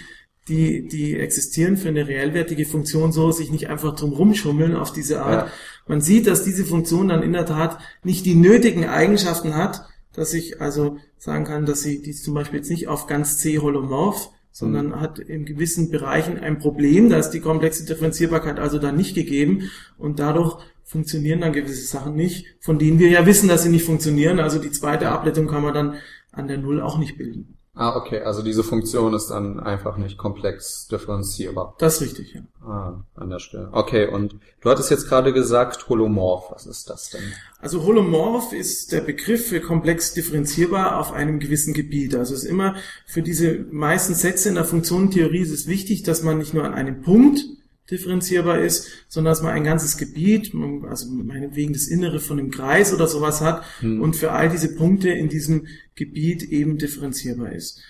die, 0.52 0.88
die 0.88 1.18
existieren 1.18 1.78
für 1.78 1.88
eine 1.88 2.08
reellwertige 2.08 2.66
Funktion 2.66 3.12
so, 3.12 3.32
sich 3.32 3.52
nicht 3.52 3.70
einfach 3.70 3.96
drum 3.96 4.12
rumschummeln 4.12 4.76
auf 4.76 4.92
diese 4.92 5.24
Art. 5.24 5.48
Ja. 5.48 5.54
Man 5.88 6.02
sieht, 6.02 6.28
dass 6.28 6.44
diese 6.44 6.66
Funktion 6.66 7.08
dann 7.08 7.24
in 7.24 7.34
der 7.34 7.46
Tat 7.46 7.80
nicht 8.04 8.26
die 8.26 8.36
nötigen 8.36 8.86
Eigenschaften 8.86 9.56
hat, 9.56 9.86
dass 10.14 10.34
ich 10.34 10.60
also 10.60 10.98
sagen 11.18 11.46
kann, 11.46 11.66
dass 11.66 11.82
sie 11.82 12.02
die 12.02 12.12
zum 12.12 12.34
Beispiel 12.34 12.60
jetzt 12.60 12.70
nicht 12.70 12.90
auf 12.90 13.08
ganz 13.08 13.38
C 13.38 13.60
holomorph, 13.60 14.30
sondern 14.52 14.88
mhm. 14.88 15.00
hat 15.00 15.20
in 15.20 15.46
gewissen 15.46 15.90
Bereichen 15.90 16.38
ein 16.38 16.60
Problem, 16.60 17.10
da 17.10 17.18
ist 17.18 17.30
die 17.30 17.40
komplexe 17.40 17.86
Differenzierbarkeit 17.86 18.60
also 18.60 18.78
dann 18.78 18.98
nicht 18.98 19.16
gegeben 19.16 19.72
und 19.98 20.20
dadurch 20.20 20.58
funktionieren 20.84 21.40
dann 21.40 21.54
gewisse 21.54 21.88
Sachen 21.88 22.16
nicht, 22.16 22.46
von 22.60 22.78
denen 22.78 23.00
wir 23.00 23.10
ja 23.10 23.26
wissen, 23.26 23.48
dass 23.48 23.64
sie 23.64 23.70
nicht 23.70 23.86
funktionieren. 23.86 24.42
Also 24.42 24.60
die 24.60 24.72
zweite 24.72 25.08
Ableitung 25.08 25.48
kann 25.48 25.64
man 25.64 25.74
dann 25.74 25.96
an 26.34 26.50
der 26.50 26.58
Null 26.58 26.82
auch 26.82 26.98
nicht 26.98 27.18
bilden. 27.18 27.58
Ah, 27.74 27.96
okay, 27.96 28.20
also 28.20 28.42
diese 28.42 28.64
Funktion 28.64 29.14
ist 29.14 29.28
dann 29.28 29.62
einfach 29.62 29.96
nicht 29.96 30.18
komplex 30.18 30.88
differenzierbar. 30.90 31.76
Das 31.78 31.96
ist 31.96 32.02
richtig, 32.02 32.34
ja. 32.34 32.42
Ah, 32.68 33.04
an 33.16 33.30
der 33.30 33.40
Stelle. 33.40 33.70
Okay, 33.72 34.08
und 34.08 34.36
du 34.60 34.70
hattest 34.70 34.92
jetzt 34.92 35.08
gerade 35.08 35.32
gesagt 35.32 35.88
Holomorph. 35.88 36.52
Was 36.52 36.66
ist 36.66 36.90
das 36.90 37.12
denn? 37.12 37.22
Also 37.60 37.84
Holomorph 37.86 38.52
ist 38.52 38.92
der 38.92 39.00
Begriff 39.00 39.48
für 39.48 39.62
komplex 39.62 40.14
differenzierbar 40.14 41.00
auf 41.00 41.14
einem 41.14 41.40
gewissen 41.40 41.74
Gebiet. 41.74 42.14
Also 42.14 42.34
es 42.34 42.44
ist 42.44 42.50
immer 42.50 42.76
für 43.06 43.22
diese 43.22 43.60
meisten 43.72 44.16
Sätze 44.16 44.50
in 44.50 44.56
der 44.56 44.66
Funktionentheorie 44.66 45.40
ist 45.40 45.52
es 45.52 45.68
wichtig, 45.68 46.04
dass 46.04 46.24
man 46.24 46.40
nicht 46.40 46.54
nur 46.54 46.66
an 46.66 46.74
einem 46.74 47.02
Punkt 47.02 47.46
differenzierbar 47.90 48.60
ist, 48.60 48.88
sondern 49.08 49.32
dass 49.32 49.42
man 49.42 49.54
ein 49.54 49.64
ganzes 49.64 49.98
Gebiet, 49.98 50.54
also 50.88 51.12
meinetwegen 51.12 51.74
das 51.74 51.88
Innere 51.88 52.20
von 52.20 52.40
einem 52.40 52.52
Kreis 52.52 52.94
oder 52.94 53.08
sowas 53.08 53.42
hat 53.42 53.64
hm. 53.80 54.02
und 54.02 54.16
für 54.16 54.32
all 54.32 54.50
diese 54.50 54.76
Punkte 54.76 55.10
in 55.10 55.30
diesem 55.30 55.68
Gebiet 55.96 56.44
eben 56.44 56.78
differenzierbar 56.78 57.52
ist. 57.52 57.82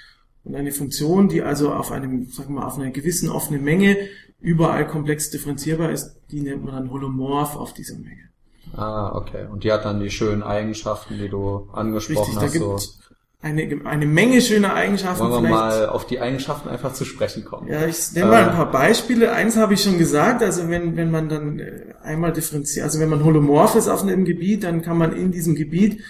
Und 0.44 0.56
eine 0.56 0.72
Funktion, 0.72 1.30
die 1.30 1.44
also 1.44 1.72
auf 1.72 1.92
einem, 1.92 2.28
sagen 2.28 2.54
wir 2.54 2.62
mal, 2.62 2.68
auf 2.68 2.78
einer 2.78 2.90
gewissen 2.90 3.30
offenen 3.30 3.64
Menge 3.64 3.98
überall 4.40 4.88
komplex 4.88 5.30
differenzierbar 5.30 5.92
ist, 5.92 6.16
die 6.32 6.42
nennt 6.42 6.64
man 6.64 6.74
dann 6.74 6.92
holomorph 6.92 7.56
auf 7.56 7.74
dieser 7.74 7.98
Menge. 7.98 8.30
Ah, 8.74 9.16
okay. 9.16 9.46
Und 9.52 9.64
die 9.64 9.72
hat 9.72 9.86
dann 9.86 10.00
die 10.00 10.10
schönen 10.10 10.42
Eigenschaften, 10.42 11.18
die 11.18 11.30
du 11.30 11.70
angesprochen 11.74 12.38
Richtig, 12.40 12.62
hast. 12.62 12.98
So 12.98 13.11
eine, 13.42 13.82
eine 13.86 14.06
Menge 14.06 14.42
schöner 14.42 14.76
Eigenschaften. 14.76 15.30
Wollen 15.30 15.44
wir 15.44 15.50
mal 15.50 15.90
auf 15.90 16.06
die 16.06 16.20
Eigenschaften 16.20 16.70
einfach 16.70 16.94
zu 16.94 17.06
sprechen 17.06 17.44
kommen? 17.44 17.68
Ja, 17.68 17.86
ich 17.88 18.12
nenne 18.14 18.28
mal 18.28 18.50
ein 18.50 18.56
paar 18.56 18.72
Beispiele. 18.72 19.32
Eins 19.32 19.58
habe 19.58 19.74
ich 19.74 19.82
schon 19.82 19.98
gesagt, 19.98 20.44
also 20.44 20.70
wenn, 20.70 20.96
wenn 20.96 21.10
man 21.10 21.28
dann 21.28 21.60
äh, 21.60 21.94
einmal 22.04 22.34
differenziert, 22.34 22.84
also 22.84 23.00
wenn 23.00 23.10
man 23.10 23.24
holomorph 23.24 23.76
ist 23.76 23.88
auf 23.88 24.04
einem 24.04 24.26
Gebiet, 24.26 24.64
dann 24.64 24.82
kann 24.84 24.98
man 24.98 25.14
in 25.14 25.32
diesem 25.32 25.56
Gebiet 25.56 26.02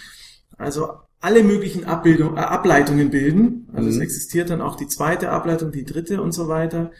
also 0.57 0.89
alle 1.21 1.43
möglichen 1.43 1.85
Abbildung, 1.85 2.35
äh, 2.35 2.41
Ableitungen 2.41 3.11
bilden. 3.11 3.69
Also 3.73 3.87
mhm. 3.87 3.95
es 3.95 4.01
existiert 4.01 4.49
dann 4.49 4.61
auch 4.61 4.75
die 4.75 4.87
zweite 4.87 5.29
Ableitung, 5.29 5.71
die 5.71 5.85
dritte 5.85 6.21
und 6.21 6.33
so 6.33 6.49
weiter. 6.49 6.91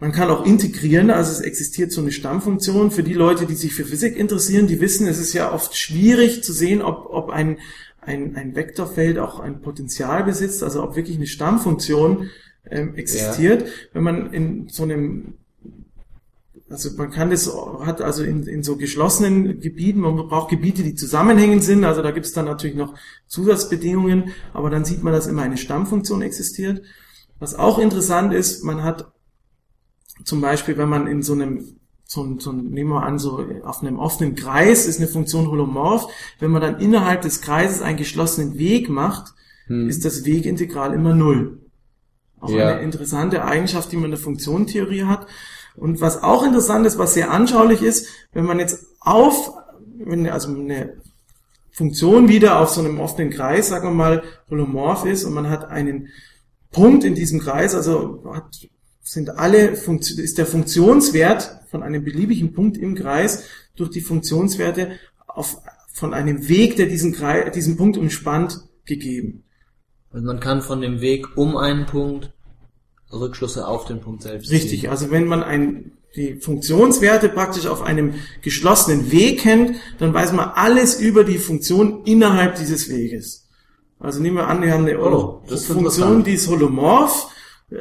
Man 0.00 0.12
kann 0.12 0.30
auch 0.30 0.44
integrieren, 0.44 1.10
also 1.10 1.30
es 1.30 1.40
existiert 1.40 1.92
so 1.92 2.00
eine 2.00 2.10
Stammfunktion. 2.10 2.90
Für 2.90 3.04
die 3.04 3.14
Leute, 3.14 3.46
die 3.46 3.54
sich 3.54 3.72
für 3.72 3.84
Physik 3.84 4.16
interessieren, 4.16 4.66
die 4.66 4.80
wissen, 4.80 5.06
es 5.06 5.20
ist 5.20 5.32
ja 5.32 5.52
oft 5.52 5.76
schwierig 5.76 6.42
zu 6.42 6.52
sehen, 6.52 6.82
ob, 6.82 7.06
ob 7.08 7.30
ein, 7.30 7.58
ein, 8.02 8.36
ein 8.36 8.54
Vektorfeld 8.54 9.18
auch 9.18 9.40
ein 9.40 9.62
Potenzial 9.62 10.24
besitzt, 10.24 10.62
also 10.62 10.82
ob 10.82 10.96
wirklich 10.96 11.16
eine 11.16 11.26
Stammfunktion 11.26 12.30
ähm, 12.70 12.94
existiert. 12.96 13.62
Ja. 13.62 13.68
Wenn 13.92 14.02
man 14.02 14.32
in 14.32 14.68
so 14.68 14.82
einem 14.82 15.34
also 16.68 16.90
man 16.96 17.10
kann 17.10 17.28
das, 17.28 17.54
hat 17.80 18.00
also 18.00 18.24
in, 18.24 18.44
in 18.44 18.62
so 18.62 18.76
geschlossenen 18.76 19.60
Gebieten, 19.60 20.00
man 20.00 20.16
braucht 20.16 20.48
Gebiete, 20.48 20.82
die 20.82 20.94
zusammenhängend 20.94 21.62
sind, 21.62 21.84
also 21.84 22.00
da 22.00 22.12
gibt 22.12 22.24
es 22.24 22.32
dann 22.32 22.46
natürlich 22.46 22.76
noch 22.76 22.94
Zusatzbedingungen, 23.26 24.30
aber 24.54 24.70
dann 24.70 24.86
sieht 24.86 25.02
man, 25.02 25.12
dass 25.12 25.26
immer 25.26 25.42
eine 25.42 25.58
Stammfunktion 25.58 26.22
existiert. 26.22 26.82
Was 27.38 27.54
auch 27.54 27.78
interessant 27.78 28.32
ist, 28.32 28.64
man 28.64 28.82
hat 28.82 29.12
zum 30.24 30.40
Beispiel, 30.40 30.78
wenn 30.78 30.88
man 30.88 31.06
in 31.06 31.20
so 31.22 31.34
einem 31.34 31.76
so, 32.12 32.38
so 32.38 32.52
nehmen 32.52 32.90
wir 32.90 33.04
an, 33.04 33.18
so 33.18 33.42
auf 33.64 33.80
einem 33.80 33.98
offenen 33.98 34.34
Kreis 34.34 34.84
ist 34.84 34.98
eine 34.98 35.08
Funktion 35.08 35.50
holomorph. 35.50 36.08
Wenn 36.38 36.50
man 36.50 36.60
dann 36.60 36.78
innerhalb 36.78 37.22
des 37.22 37.40
Kreises 37.40 37.80
einen 37.80 37.96
geschlossenen 37.96 38.58
Weg 38.58 38.90
macht, 38.90 39.32
hm. 39.66 39.88
ist 39.88 40.04
das 40.04 40.26
Wegintegral 40.26 40.92
immer 40.92 41.14
null. 41.14 41.62
Auch 42.38 42.50
ja. 42.50 42.72
eine 42.72 42.82
interessante 42.82 43.42
Eigenschaft, 43.46 43.90
die 43.92 43.96
man 43.96 44.06
in 44.06 44.10
der 44.10 44.20
Funktionentheorie 44.20 45.04
hat. 45.04 45.26
Und 45.74 46.02
was 46.02 46.22
auch 46.22 46.44
interessant 46.44 46.84
ist, 46.86 46.98
was 46.98 47.14
sehr 47.14 47.30
anschaulich 47.30 47.80
ist, 47.80 48.08
wenn 48.34 48.44
man 48.44 48.58
jetzt 48.58 48.84
auf, 49.00 49.54
wenn 49.96 50.28
also 50.28 50.50
eine 50.50 51.00
Funktion 51.70 52.28
wieder 52.28 52.60
auf 52.60 52.68
so 52.68 52.82
einem 52.82 53.00
offenen 53.00 53.30
Kreis, 53.30 53.68
sagen 53.68 53.88
wir 53.88 53.94
mal, 53.94 54.22
holomorph 54.50 55.06
ist 55.06 55.24
und 55.24 55.32
man 55.32 55.48
hat 55.48 55.70
einen 55.70 56.08
Punkt 56.72 57.04
in 57.04 57.14
diesem 57.14 57.40
Kreis, 57.40 57.74
also 57.74 58.22
hat 58.34 58.68
sind 59.02 59.30
alle 59.30 59.76
Funktion, 59.76 60.20
ist 60.20 60.38
der 60.38 60.46
Funktionswert 60.46 61.60
von 61.70 61.82
einem 61.82 62.04
beliebigen 62.04 62.52
Punkt 62.52 62.76
im 62.76 62.94
Kreis 62.94 63.44
durch 63.76 63.90
die 63.90 64.00
Funktionswerte 64.00 64.92
auf, 65.26 65.58
von 65.92 66.14
einem 66.14 66.48
Weg, 66.48 66.76
der 66.76 66.86
diesen, 66.86 67.12
Kreis, 67.12 67.52
diesen 67.52 67.76
Punkt 67.76 67.96
umspannt, 67.96 68.60
gegeben. 68.84 69.44
Und 70.10 70.24
man 70.24 70.40
kann 70.40 70.62
von 70.62 70.80
dem 70.80 71.00
Weg 71.00 71.36
um 71.36 71.56
einen 71.56 71.86
Punkt 71.86 72.32
Rückschlüsse 73.12 73.66
auf 73.66 73.84
den 73.84 74.00
Punkt 74.00 74.22
selbst 74.22 74.50
Richtig, 74.50 74.80
ziehen. 74.80 74.90
also 74.90 75.10
wenn 75.10 75.26
man 75.26 75.42
ein, 75.42 75.92
die 76.16 76.36
Funktionswerte 76.36 77.28
praktisch 77.28 77.66
auf 77.66 77.82
einem 77.82 78.14
geschlossenen 78.40 79.12
Weg 79.12 79.40
kennt, 79.40 79.76
dann 79.98 80.14
weiß 80.14 80.32
man 80.32 80.50
alles 80.54 81.00
über 81.00 81.24
die 81.24 81.38
Funktion 81.38 82.04
innerhalb 82.04 82.56
dieses 82.56 82.88
Weges. 82.88 83.48
Also 83.98 84.20
nehmen 84.20 84.36
wir 84.36 84.48
an, 84.48 84.62
wir 84.62 84.72
haben 84.72 84.86
eine 84.86 84.98
oh, 84.98 85.42
Funktion, 85.46 86.24
die 86.24 86.32
ist 86.32 86.48
holomorph, 86.48 87.28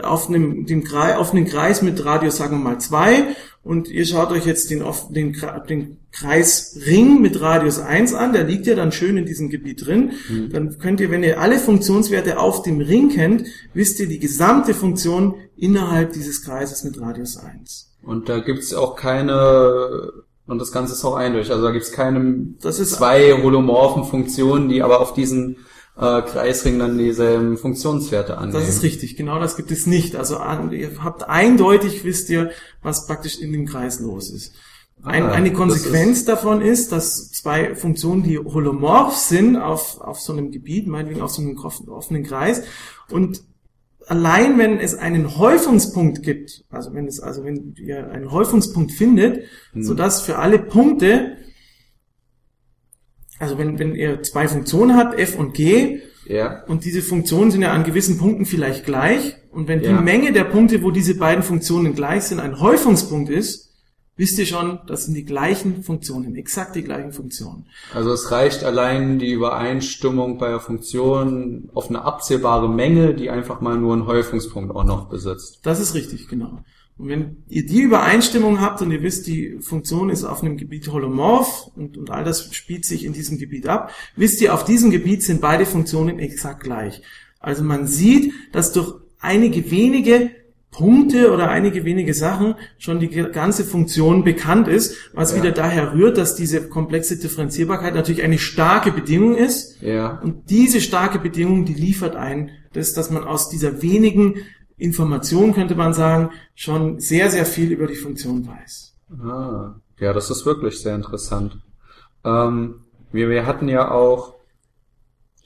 auf 0.02 0.30
einem, 0.30 0.66
dem 0.66 0.84
Kreis, 0.84 1.18
auf 1.18 1.34
einen 1.34 1.46
Kreis 1.46 1.82
mit 1.82 2.04
Radius, 2.04 2.38
sagen 2.38 2.58
wir 2.58 2.64
mal, 2.64 2.80
zwei 2.80 3.36
und 3.64 3.90
ihr 3.90 4.06
schaut 4.06 4.32
euch 4.32 4.46
jetzt 4.46 4.72
den, 4.72 4.84
den, 5.10 5.36
den 5.70 5.98
Kreisring 6.12 7.22
mit 7.22 7.40
Radius 7.42 7.78
1 7.78 8.14
an, 8.16 8.34
der 8.34 8.44
liegt 8.44 8.66
ja 8.66 8.74
dann 8.74 8.92
schön 8.92 9.18
in 9.18 9.26
diesem 9.26 9.50
Gebiet 9.50 9.86
drin. 9.86 10.14
Mhm. 10.30 10.50
Dann 10.50 10.80
könnt 10.80 11.00
ihr, 11.00 11.12
wenn 11.12 11.24
ihr 11.24 11.40
alle 11.40 11.60
Funktionswerte 11.60 12.40
auf 12.40 12.64
dem 12.64 12.82
Ring 12.82 13.10
kennt, 13.10 13.46
wisst 13.74 14.00
ihr 14.00 14.08
die 14.08 14.18
gesamte 14.18 14.74
Funktion 14.74 15.36
innerhalb 15.56 16.14
dieses 16.14 16.44
Kreises 16.44 16.84
mit 16.84 17.00
Radius 17.00 17.38
1. 17.38 17.92
Und 18.02 18.30
da 18.30 18.40
gibt's 18.40 18.74
auch 18.74 18.96
keine, 18.96 20.12
und 20.48 20.60
das 20.60 20.72
Ganze 20.72 20.94
ist 20.94 21.06
auch 21.06 21.16
eindeutig, 21.16 21.52
also 21.52 21.64
da 21.64 21.72
gibt's 21.72 21.92
keine 21.92 22.56
das 22.62 22.80
ist 22.80 22.94
zwei 22.94 23.32
holomorphen 23.44 24.06
Funktionen, 24.06 24.70
die 24.70 24.82
aber 24.82 25.02
auf 25.02 25.14
diesen 25.14 25.58
äh, 25.98 26.22
Kreisring 26.22 26.80
dann 26.80 26.98
dieselben 26.98 27.58
Funktionswerte 27.58 28.38
annehmen. 28.38 28.54
Das 28.54 28.70
ist 28.70 28.84
richtig, 28.84 29.16
genau 29.16 29.40
das 29.40 29.56
gibt 29.56 29.72
es 29.72 29.88
nicht. 29.88 30.16
Also 30.16 30.40
ihr 30.72 31.04
habt 31.04 31.28
eindeutig, 31.30 32.04
wisst 32.04 32.30
ihr, 32.30 32.52
was 32.82 33.08
praktisch 33.08 33.40
in 33.40 33.52
dem 33.52 33.66
Kreis 33.66 34.00
los 34.00 34.30
ist. 34.30 34.54
Ein, 35.04 35.24
ah, 35.24 35.32
eine 35.32 35.52
Konsequenz 35.52 36.20
ist 36.20 36.28
davon 36.28 36.62
ist, 36.62 36.92
dass 36.92 37.32
zwei 37.32 37.74
Funktionen, 37.76 38.22
die 38.22 38.38
holomorph 38.38 39.16
sind 39.16 39.58
auf, 39.58 40.00
auf 40.00 40.20
so 40.20 40.32
einem 40.32 40.52
Gebiet, 40.52 40.88
meinetwegen 40.88 41.22
auf 41.22 41.32
so 41.32 41.42
einem 41.42 41.58
offenen 41.58 42.24
Kreis, 42.24 42.64
und 43.10 43.42
allein 44.06 44.60
wenn 44.60 44.80
es 44.80 44.94
einen 44.94 45.38
Häufungspunkt 45.38 46.22
gibt, 46.22 46.66
also 46.70 46.94
wenn 46.94 47.08
es, 47.08 47.20
also 47.20 47.44
wenn 47.44 47.74
ihr 47.78 48.12
einen 48.12 48.32
Häufungspunkt 48.32 48.92
findet, 48.92 49.44
hm. 49.74 49.84
so 49.84 49.96
dass 49.96 50.22
für 50.22 50.38
alle 50.38 50.60
Punkte 50.60 51.38
also 53.42 53.58
wenn, 53.58 53.80
wenn 53.80 53.96
ihr 53.96 54.22
zwei 54.24 54.48
Funktionen 54.48 54.96
habt, 54.96 55.20
f 55.20 55.38
und 55.38 55.54
g, 55.54 56.02
ja. 56.28 56.64
und 56.68 56.86
diese 56.86 57.02
Funktionen 57.02 57.52
sind 57.52 57.64
ja 57.64 57.74
an 57.74 57.84
gewissen 57.84 58.18
Punkten 58.18 58.46
vielleicht 58.46 58.86
gleich, 58.86 59.36
und 59.52 59.68
wenn 59.68 59.82
ja. 59.82 59.90
die 59.90 60.04
Menge 60.04 60.32
der 60.32 60.46
Punkte, 60.46 60.84
wo 60.84 60.92
diese 60.92 61.16
beiden 61.16 61.44
Funktionen 61.44 61.94
gleich 61.94 62.24
sind, 62.24 62.40
ein 62.40 62.60
Häufungspunkt 62.62 63.30
ist, 63.30 63.72
wisst 64.16 64.38
ihr 64.38 64.46
schon, 64.46 64.80
das 64.88 65.06
sind 65.06 65.16
die 65.16 65.26
gleichen 65.26 65.84
Funktionen, 65.84 66.36
exakt 66.36 66.76
die 66.76 66.84
gleichen 66.84 67.12
Funktionen. 67.12 67.66
Also 67.94 68.14
es 68.14 68.32
reicht 68.32 68.64
allein 68.64 69.18
die 69.18 69.32
Übereinstimmung 69.32 70.38
bei 70.38 70.50
der 70.50 70.60
Funktion 70.60 71.70
auf 71.74 71.90
eine 71.90 72.04
abzählbare 72.04 72.70
Menge, 72.70 73.16
die 73.16 73.32
einfach 73.32 73.62
mal 73.62 73.78
nur 73.78 73.94
einen 73.94 74.06
Häufungspunkt 74.06 74.74
auch 74.76 74.84
noch 74.84 75.10
besitzt. 75.10 75.62
Das 75.64 75.80
ist 75.80 75.96
richtig, 75.96 76.28
genau. 76.28 76.64
Und 77.02 77.10
wenn 77.10 77.38
ihr 77.50 77.66
die 77.66 77.82
Übereinstimmung 77.82 78.62
habt 78.62 78.80
und 78.84 78.92
ihr 78.92 79.02
wisst, 79.02 79.26
die 79.26 79.58
Funktion 79.60 80.12
ist 80.12 80.24
auf 80.24 80.44
einem 80.44 80.56
Gebiet 80.56 80.88
holomorph 80.92 81.72
und, 81.76 81.98
und 81.98 82.12
all 82.12 82.24
das 82.24 82.54
spielt 82.54 82.86
sich 82.86 83.06
in 83.06 83.14
diesem 83.14 83.40
Gebiet 83.40 83.68
ab, 83.68 83.92
wisst 84.16 84.40
ihr, 84.40 84.54
auf 84.54 84.66
diesem 84.66 84.92
Gebiet 84.92 85.24
sind 85.24 85.42
beide 85.42 85.66
Funktionen 85.66 86.20
exakt 86.20 86.62
gleich. 86.62 87.02
Also 87.40 87.64
man 87.64 87.88
sieht, 87.88 88.34
dass 88.52 88.72
durch 88.72 88.94
einige 89.20 89.72
wenige 89.72 90.30
Punkte 90.70 91.34
oder 91.34 91.50
einige 91.50 91.86
wenige 91.86 92.14
Sachen 92.14 92.54
schon 92.78 93.00
die 93.00 93.10
ganze 93.10 93.64
Funktion 93.64 94.24
bekannt 94.24 94.68
ist, 94.68 94.96
was 95.14 95.32
ja. 95.32 95.38
wieder 95.38 95.52
daher 95.52 95.94
rührt, 95.96 96.20
dass 96.20 96.36
diese 96.36 96.70
komplexe 96.70 97.18
Differenzierbarkeit 97.18 97.96
natürlich 97.96 98.22
eine 98.22 98.38
starke 98.38 98.92
Bedingung 98.92 99.36
ist. 99.36 99.82
Ja. 99.82 100.20
Und 100.20 100.52
diese 100.52 100.82
starke 100.82 101.18
Bedingung, 101.18 101.66
die 101.66 101.74
liefert 101.74 102.16
ein, 102.16 102.52
das, 102.74 102.94
dass 102.94 103.10
man 103.10 103.24
aus 103.24 103.50
dieser 103.50 103.82
wenigen 103.82 104.36
Information, 104.82 105.54
könnte 105.54 105.76
man 105.76 105.94
sagen, 105.94 106.32
schon 106.56 107.00
sehr, 107.00 107.30
sehr 107.30 107.46
viel 107.46 107.72
über 107.72 107.88
die 107.88 107.96
Funktion 107.96 108.48
weiß. 108.48 108.96
Ah, 109.24 109.76
ja, 110.00 110.14
das 110.14 110.30
ist 110.30 110.46
wirklich 110.46 110.82
sehr 110.82 110.96
interessant. 110.96 111.58
Ähm, 112.24 112.86
wir, 113.12 113.30
wir 113.30 113.46
hatten 113.46 113.68
ja 113.68 113.92
auch 113.92 114.36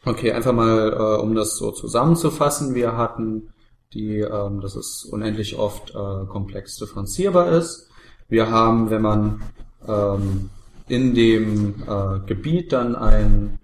Okay, 0.08 0.32
einfach 0.32 0.54
mal, 0.54 0.94
äh, 0.94 1.22
um 1.22 1.34
das 1.34 1.58
so 1.58 1.72
zusammenzufassen. 1.72 2.76
Wir 2.76 2.96
hatten 2.96 3.50
die, 3.94 4.20
ähm, 4.20 4.62
dass 4.62 4.76
es 4.76 5.04
unendlich 5.04 5.58
oft 5.58 5.96
äh, 5.96 6.26
komplex 6.28 6.78
differenzierbar 6.78 7.50
ist. 7.50 7.90
Wir 8.30 8.52
haben, 8.52 8.92
wenn 8.92 9.02
man 9.02 9.42
ähm, 9.88 10.52
in 10.88 11.16
dem 11.16 11.84
äh, 11.88 12.20
Gebiet 12.28 12.72
dann 12.72 12.96
ein 12.96 13.58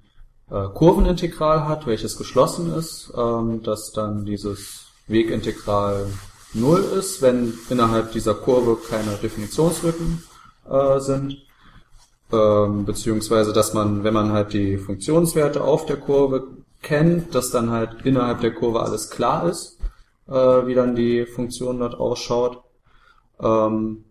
äh, 0.49 0.67
Kurvenintegral 0.73 1.67
hat, 1.67 1.85
welches 1.85 2.17
geschlossen 2.17 2.73
ist, 2.73 3.13
ähm, 3.15 3.61
dass 3.61 3.91
dann 3.91 4.25
dieses 4.25 4.87
Wegintegral 5.07 6.07
null 6.53 6.81
ist, 6.97 7.21
wenn 7.21 7.53
innerhalb 7.69 8.11
dieser 8.11 8.33
Kurve 8.33 8.77
keine 8.89 9.15
Definitionslücken 9.15 10.23
äh, 10.69 10.99
sind, 10.99 11.37
ähm, 12.31 12.85
beziehungsweise 12.85 13.53
dass 13.53 13.73
man, 13.73 14.03
wenn 14.03 14.13
man 14.13 14.31
halt 14.31 14.53
die 14.53 14.77
Funktionswerte 14.77 15.63
auf 15.63 15.85
der 15.85 15.97
Kurve 15.97 16.47
kennt, 16.81 17.35
dass 17.35 17.51
dann 17.51 17.71
halt 17.71 18.05
innerhalb 18.05 18.41
der 18.41 18.53
Kurve 18.53 18.81
alles 18.81 19.09
klar 19.09 19.47
ist, 19.47 19.77
äh, 20.27 20.33
wie 20.33 20.73
dann 20.73 20.95
die 20.95 21.25
Funktion 21.25 21.79
dort 21.79 21.95
ausschaut. 21.95 22.63
Ähm, 23.39 24.05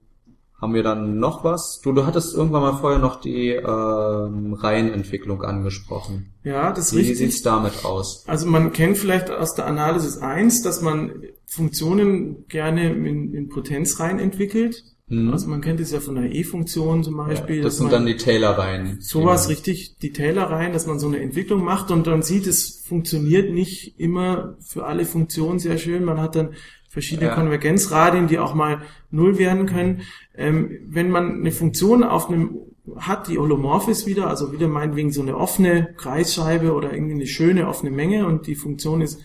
haben 0.60 0.74
wir 0.74 0.82
dann 0.82 1.18
noch 1.18 1.42
was? 1.42 1.80
Du, 1.82 1.92
du 1.92 2.04
hattest 2.06 2.34
irgendwann 2.34 2.62
mal 2.62 2.76
vorher 2.76 2.98
noch 2.98 3.20
die 3.20 3.48
ähm, 3.50 4.52
Reihenentwicklung 4.54 5.42
angesprochen. 5.42 6.32
Ja, 6.44 6.70
das 6.72 6.86
ist 6.88 6.94
Wie 6.94 6.98
richtig. 6.98 7.18
sieht's 7.18 7.42
damit 7.42 7.84
aus? 7.84 8.24
Also 8.26 8.46
man 8.46 8.72
kennt 8.72 8.98
vielleicht 8.98 9.30
aus 9.30 9.54
der 9.54 9.66
Analysis 9.66 10.18
1, 10.18 10.62
dass 10.62 10.82
man 10.82 11.12
Funktionen 11.46 12.46
gerne 12.48 12.92
in, 12.92 13.34
in 13.34 13.48
Potenzreihen 13.48 14.18
entwickelt. 14.18 14.84
Mhm. 15.08 15.32
Also 15.32 15.48
man 15.48 15.60
kennt 15.60 15.80
es 15.80 15.90
ja 15.90 16.00
von 16.00 16.14
der 16.14 16.32
E-Funktion 16.32 17.02
zum 17.02 17.16
Beispiel. 17.16 17.56
Ja, 17.56 17.62
das 17.64 17.78
sind 17.78 17.92
dann 17.92 18.06
die 18.06 18.16
Taylor-Reihen. 18.16 18.98
sowas 19.00 19.46
Die- 19.46 19.54
richtig, 19.54 19.96
die 20.00 20.12
Taylor-Reihen, 20.12 20.72
dass 20.72 20.86
man 20.86 20.98
so 20.98 21.08
eine 21.08 21.18
Entwicklung 21.20 21.64
macht 21.64 21.90
und 21.90 22.06
dann 22.06 22.22
sieht, 22.22 22.46
es 22.46 22.84
funktioniert 22.86 23.52
nicht 23.52 23.98
immer 23.98 24.56
für 24.60 24.84
alle 24.86 25.04
Funktionen 25.04 25.58
sehr 25.58 25.78
schön. 25.78 26.04
Man 26.04 26.20
hat 26.20 26.36
dann 26.36 26.50
verschiedene 26.90 27.28
Ja. 27.28 27.34
Konvergenzradien, 27.36 28.26
die 28.26 28.40
auch 28.40 28.52
mal 28.52 28.82
null 29.10 29.38
werden 29.38 29.66
können. 29.66 30.02
Ähm, 30.34 30.76
wenn 30.86 31.10
man 31.10 31.40
eine 31.40 31.52
Funktion 31.52 32.02
auf 32.02 32.28
einem 32.28 32.56
hat, 32.96 33.28
die 33.28 33.38
holomorph 33.38 33.86
ist 33.86 34.06
wieder, 34.06 34.26
also 34.26 34.52
wieder 34.52 34.66
meinetwegen 34.66 35.12
so 35.12 35.22
eine 35.22 35.36
offene 35.36 35.94
Kreisscheibe 35.96 36.72
oder 36.72 36.92
irgendwie 36.92 37.14
eine 37.14 37.26
schöne 37.28 37.68
offene 37.68 37.92
Menge 37.92 38.26
und 38.26 38.48
die 38.48 38.56
Funktion 38.56 39.00
ist 39.00 39.20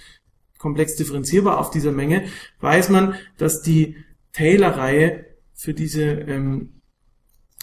komplex 0.60 0.96
differenzierbar 0.96 1.58
auf 1.60 1.72
dieser 1.72 1.92
Menge, 1.92 2.26
weiß 2.60 2.90
man, 2.90 3.16
dass 3.38 3.64
die 3.64 3.96
Taylor-Reihe 4.34 5.26
für 5.54 5.74
diese 5.74 6.04
ähm, 6.04 6.82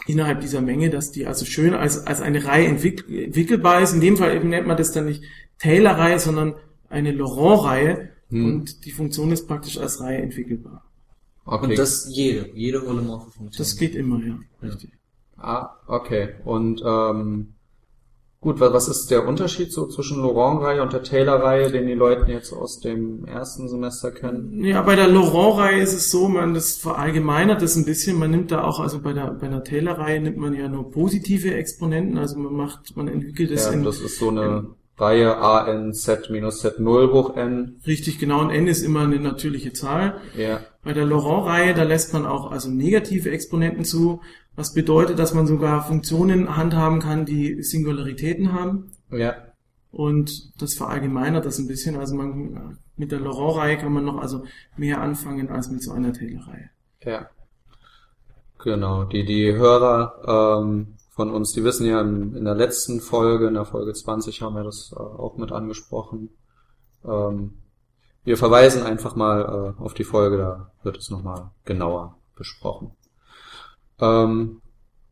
innerhalb 0.07 0.41
dieser 0.41 0.63
Menge, 0.63 0.91
dass 0.91 1.13
die 1.13 1.27
also 1.27 1.45
schön 1.45 1.75
als, 1.75 2.05
als 2.07 2.21
eine 2.21 2.45
Reihe 2.45 2.67
entwick 2.67 3.09
entwickelbar 3.09 3.83
ist. 3.83 3.93
In 3.93 4.01
dem 4.01 4.17
Fall 4.17 4.35
eben 4.35 4.49
nennt 4.49 4.67
man 4.67 4.77
das 4.77 4.91
dann 4.91 5.07
nicht 5.07 5.23
Taylor-Reihe, 5.59 6.19
sondern 6.19 6.55
eine 6.89 7.13
Laurent-Reihe 7.13 8.12
Hm. 8.33 8.45
und 8.47 8.85
die 8.85 8.91
Funktion 8.93 9.31
ist 9.33 9.47
praktisch 9.47 9.79
als 9.79 10.01
Reihe 10.01 10.19
entwickelbar. 10.23 10.83
Okay. 11.45 11.67
Und 11.71 11.79
das 11.79 12.09
jede, 12.11 12.51
jede 12.55 12.81
holomorphe 12.87 13.31
Funktion. 13.31 13.59
Das 13.59 13.77
geht 13.77 13.95
immer, 13.95 14.21
ja. 14.25 14.39
Richtig. 14.63 14.91
ah, 15.37 15.71
okay. 15.89 16.31
Und 16.45 16.81
ähm, 16.87 17.55
gut, 18.41 18.61
wa- 18.61 18.73
was 18.73 18.87
ist 18.89 19.11
der 19.11 19.27
Unterschied 19.27 19.73
so 19.73 19.89
zwischen 19.89 20.21
Laurent-Reihe 20.23 20.83
und 20.83 20.93
der 20.93 21.03
Taylor-Reihe, 21.03 21.71
den 21.73 21.89
die 21.89 21.95
Leute 21.95 22.31
jetzt 22.31 22.53
aus 22.53 22.79
dem 22.79 23.25
ersten 23.25 23.69
Semester 23.69 24.13
kennen? 24.13 24.65
Ja, 24.65 24.83
bei 24.83 24.95
der 24.95 25.09
Laurent-Reihe 25.09 25.83
ist 25.83 25.95
es 25.95 26.11
so, 26.13 26.29
man 26.29 26.55
das 26.55 26.77
verallgemeinert 26.77 27.61
das 27.61 27.75
ein 27.75 27.85
bisschen. 27.85 28.19
Man 28.21 28.31
nimmt 28.31 28.53
da 28.53 28.63
auch, 28.63 28.79
also 28.79 29.01
bei 29.01 29.13
der 29.13 29.33
bei 29.33 29.47
einer 29.49 29.65
Taylor-Reihe 29.65 30.21
nimmt 30.21 30.37
man 30.37 30.55
ja 30.55 30.69
nur 30.69 30.93
positive 30.93 31.53
Exponenten, 31.55 32.19
also 32.19 32.39
man 32.39 32.53
macht, 32.55 32.97
man 32.97 33.09
entwickelt 33.09 33.51
es 33.51 33.65
Ja, 33.67 33.73
in 33.73 33.83
das 33.83 33.99
ist 34.01 34.19
so 34.21 34.29
eine 34.29 34.69
Reihe 34.99 35.37
a 35.37 35.67
n 35.67 35.95
z 35.95 36.31
minus 36.31 36.61
z 36.61 36.79
0 36.79 37.13
hoch 37.13 37.37
n. 37.37 37.81
richtig 37.87 38.19
genau 38.19 38.41
und 38.41 38.51
n 38.51 38.67
ist 38.67 38.83
immer 38.83 39.01
eine 39.01 39.19
natürliche 39.19 39.73
Zahl. 39.73 40.21
Ja. 40.37 40.61
Bei 40.85 40.93
der 40.93 41.07
Laurent-Reihe, 41.07 41.75
da 41.75 41.83
lässt 41.85 42.13
man 42.13 42.27
auch 42.27 42.51
also 42.51 42.69
negative 42.71 43.31
Exponenten 43.31 43.85
zu, 43.85 44.21
was 44.55 44.75
bedeutet, 44.75 45.19
dass 45.19 45.33
man 45.33 45.47
sogar 45.47 45.87
Funktionen 45.87 46.57
handhaben 46.57 47.01
kann, 47.01 47.25
die 47.25 47.63
Singularitäten 47.63 48.53
haben. 48.53 48.93
Ja. 49.11 49.37
Und 49.91 50.61
das 50.61 50.75
verallgemeinert 50.75 51.45
das 51.45 51.59
ein 51.59 51.69
bisschen. 51.69 51.97
Also 51.97 52.15
man 52.15 52.79
mit 52.97 53.13
der 53.13 53.21
Laurent-Reihe 53.21 53.79
kann 53.79 53.93
man 53.93 54.05
noch 54.05 54.19
also 54.19 54.45
mehr 54.77 55.01
anfangen 55.01 55.49
als 55.49 55.71
mit 55.71 55.83
so 55.83 55.93
einer 55.93 56.13
Taylor-Reihe. 56.13 56.71
Ja. 57.05 57.29
Genau, 58.63 59.05
die, 59.05 59.25
die 59.25 59.53
Hörer 59.53 60.61
ähm, 60.63 60.92
von 61.15 61.31
uns, 61.31 61.53
die 61.53 61.63
wissen 61.63 61.87
ja, 61.87 62.01
in, 62.01 62.35
in 62.35 62.45
der 62.45 62.55
letzten 62.55 63.01
Folge, 63.01 63.47
in 63.47 63.55
der 63.55 63.67
Folge 63.67 63.93
20 63.93 64.41
haben 64.41 64.57
wir 64.57 64.65
das 64.65 64.93
äh, 64.97 64.99
auch 64.99 65.37
mit 65.37 65.53
angesprochen. 65.53 66.31
Ähm, 67.05 67.59
wir 68.25 68.39
verweisen 68.39 68.83
einfach 68.83 69.15
mal 69.15 69.75
äh, 69.79 69.83
auf 69.83 69.93
die 69.93 70.05
Folge, 70.05 70.39
da 70.39 70.73
wird 70.83 70.97
es 70.97 71.11
nochmal 71.11 71.51
genauer 71.67 72.17
besprochen. 72.35 72.93
Ähm, 74.01 74.63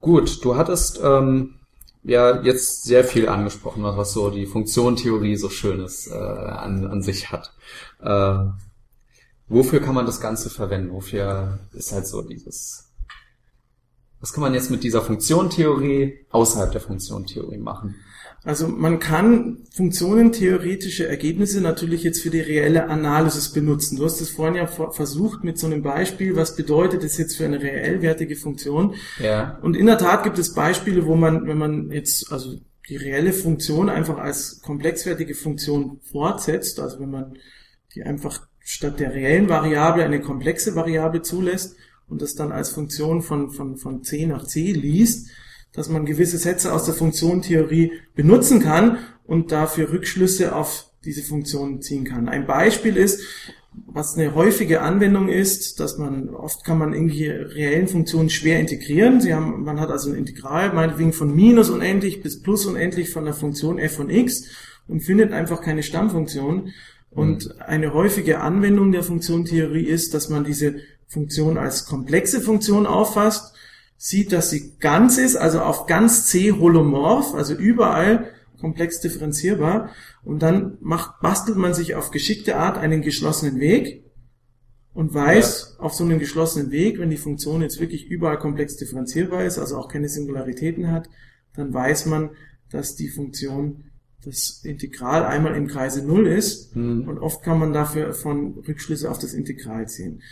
gut, 0.01 0.43
du 0.43 0.57
hattest 0.57 1.01
ähm, 1.03 1.61
ja 2.03 2.41
jetzt 2.41 2.85
sehr 2.85 3.05
viel 3.05 3.29
angesprochen, 3.29 3.83
was, 3.83 3.97
was 3.99 4.13
so 4.13 4.31
die 4.31 4.47
Funktionentheorie 4.47 5.37
so 5.37 5.51
Schönes 5.51 6.07
äh, 6.07 6.15
an, 6.15 6.87
an 6.87 7.03
sich 7.03 7.31
hat. 7.31 7.53
Äh, 8.01 8.47
wofür 9.49 9.81
kann 9.81 9.95
man 9.95 10.07
das 10.07 10.23
Ganze 10.23 10.49
verwenden? 10.49 10.93
Wofür 10.93 11.59
ist 11.73 11.93
halt 11.93 12.07
so 12.07 12.23
dieses 12.23 12.90
was 14.21 14.33
kann 14.33 14.43
man 14.43 14.55
jetzt 14.55 14.71
mit 14.71 14.83
dieser 14.83 15.03
Funktionentheorie 15.03 16.27
außerhalb 16.31 16.73
der 16.73 16.81
Funktionentheorie 16.81 17.59
machen? 17.59 17.97
Also 18.43 18.69
man 18.69 18.99
kann 19.01 19.59
funktionentheoretische 19.71 21.07
Ergebnisse 21.07 21.61
natürlich 21.61 22.03
jetzt 22.03 22.23
für 22.23 22.31
die 22.31 22.41
reelle 22.41 22.89
Analysis 22.89 23.53
benutzen. 23.53 23.99
Du 23.99 24.05
hast 24.05 24.21
es 24.21 24.31
vorhin 24.31 24.55
ja 24.55 24.67
versucht 24.67 25.45
mit 25.45 25.59
so 25.59 25.67
einem 25.67 25.83
Beispiel, 25.83 26.37
was 26.37 26.57
bedeutet 26.57 27.05
es 27.05 27.19
jetzt 27.19 27.37
für 27.37 27.45
eine 27.45 27.61
reellwertige 27.61 28.37
Funktion? 28.37 28.95
Ja. 29.19 29.59
Und 29.61 29.77
in 29.77 29.87
der 29.87 29.99
Tat 29.99 30.25
gibt 30.25 30.39
es 30.39 30.55
Beispiele, 30.55 31.05
wo 31.05 31.17
man, 31.17 31.47
wenn 31.47 31.59
man 31.59 31.91
jetzt 31.91 32.33
also 32.33 32.55
die 32.89 32.97
reelle 32.97 33.35
Funktion 33.35 33.91
einfach 33.91 34.17
als 34.17 34.63
komplexwertige 34.63 35.35
Funktion 35.35 36.01
fortsetzt, 36.11 36.81
also 36.81 36.99
wenn 36.99 37.11
man 37.11 37.37
die 37.95 38.05
einfach 38.05 38.47
statt 38.61 39.01
der 39.01 39.13
reellen 39.13 39.49
Variable 39.51 40.05
eine 40.05 40.21
komplexe 40.21 40.75
Variable 40.75 41.21
zulässt 41.21 41.77
und 42.11 42.21
das 42.21 42.35
dann 42.35 42.53
als 42.53 42.71
Funktion 42.71 43.23
von, 43.23 43.51
von, 43.51 43.77
von 43.77 44.03
c 44.03 44.27
nach 44.27 44.45
c 44.45 44.73
liest, 44.73 45.29
dass 45.73 45.89
man 45.89 46.05
gewisse 46.05 46.39
Sätze 46.39 46.73
aus 46.73 46.85
der 46.85 46.95
Funktionentheorie 46.95 47.93
benutzen 48.15 48.61
kann 48.61 48.99
und 49.25 49.53
dafür 49.53 49.93
Rückschlüsse 49.93 50.55
auf 50.55 50.87
diese 51.05 51.23
Funktionen 51.23 51.81
ziehen 51.81 52.05
kann. 52.05 52.29
Ein 52.29 52.47
Beispiel 52.47 52.97
ist, 52.97 53.23
was 53.73 54.17
eine 54.17 54.35
häufige 54.35 54.83
Anwendung 54.83 55.29
ist, 55.29 55.79
dass 55.79 55.97
man, 55.97 56.31
oft 56.31 56.65
kann 56.65 56.79
man 56.79 56.93
irgendwie 56.93 57.29
reellen 57.29 57.87
Funktionen 57.87 58.29
schwer 58.29 58.59
integrieren. 58.59 59.21
Sie 59.21 59.33
haben, 59.33 59.63
man 59.63 59.81
hat 59.81 59.91
also 59.91 60.11
ein 60.11 60.17
Integral, 60.17 60.73
meinetwegen 60.73 61.13
von 61.13 61.35
minus 61.35 61.71
unendlich 61.71 62.21
bis 62.23 62.43
plus 62.43 62.67
unendlich 62.67 63.11
von 63.11 63.25
der 63.25 63.35
Funktion 63.35 63.79
f 63.79 63.95
von 63.95 64.11
x 64.11 64.45
und 64.89 65.01
findet 65.01 65.33
einfach 65.33 65.63
keine 65.63 65.85
Stammfunktion. 65.85 66.71
Und 67.11 67.61
eine 67.61 67.95
häufige 67.95 68.41
Anwendung 68.41 68.93
der 68.93 69.03
Funktionentheorie 69.03 69.85
ist, 69.85 70.15
dass 70.15 70.29
man 70.29 70.45
diese 70.45 70.77
Funktion 71.11 71.59
als 71.59 71.87
komplexe 71.87 72.41
Funktion 72.41 72.87
auffasst, 72.87 73.55
sieht, 73.97 74.33
dass 74.33 74.49
sie 74.49 74.77
ganz 74.79 75.19
ist, 75.19 75.37
also 75.37 75.61
auf 75.61 75.87
ganz 75.87 76.27
C 76.27 76.53
holomorph, 76.53 77.35
also 77.35 77.53
überall 77.55 78.31
komplex 78.61 79.01
differenzierbar. 79.01 79.91
Und 80.23 80.41
dann 80.41 80.79
macht, 80.81 81.21
bastelt 81.21 81.59
man 81.59 81.75
sich 81.75 81.97
auf 81.97 82.11
geschickte 82.11 82.57
Art 82.57 82.79
einen 82.79 83.03
geschlossenen 83.03 83.59
Weg 83.59 84.05
und 84.95 85.13
weiß 85.13 85.77
auf 85.79 85.95
so 85.95 86.05
einem 86.05 86.19
geschlossenen 86.19 86.71
Weg, 86.71 86.99
wenn 86.99 87.11
die 87.11 87.17
Funktion 87.17 87.61
jetzt 87.61 87.81
wirklich 87.81 88.07
überall 88.07 88.39
komplex 88.39 88.77
differenzierbar 88.77 89.45
ist, 89.45 89.59
also 89.59 89.77
auch 89.77 89.89
keine 89.89 90.09
Singularitäten 90.09 90.91
hat, 90.91 91.09
dann 91.55 91.75
weiß 91.75 92.07
man, 92.07 92.31
dass 92.71 92.95
die 92.95 93.09
Funktion 93.09 93.85
das 94.25 94.61
Integral 94.65 95.25
einmal 95.25 95.57
im 95.57 95.67
Kreise 95.67 96.07
Null 96.07 96.27
ist 96.27 96.75
Hm. 96.75 97.09
und 97.09 97.19
oft 97.19 97.43
kann 97.43 97.59
man 97.59 97.73
dafür 97.73 98.13
von 98.13 98.59
Rückschlüsse 98.67 99.11
auf 99.11 99.19
das 99.19 99.35
Integral 99.35 99.89
ziehen. 99.89 100.23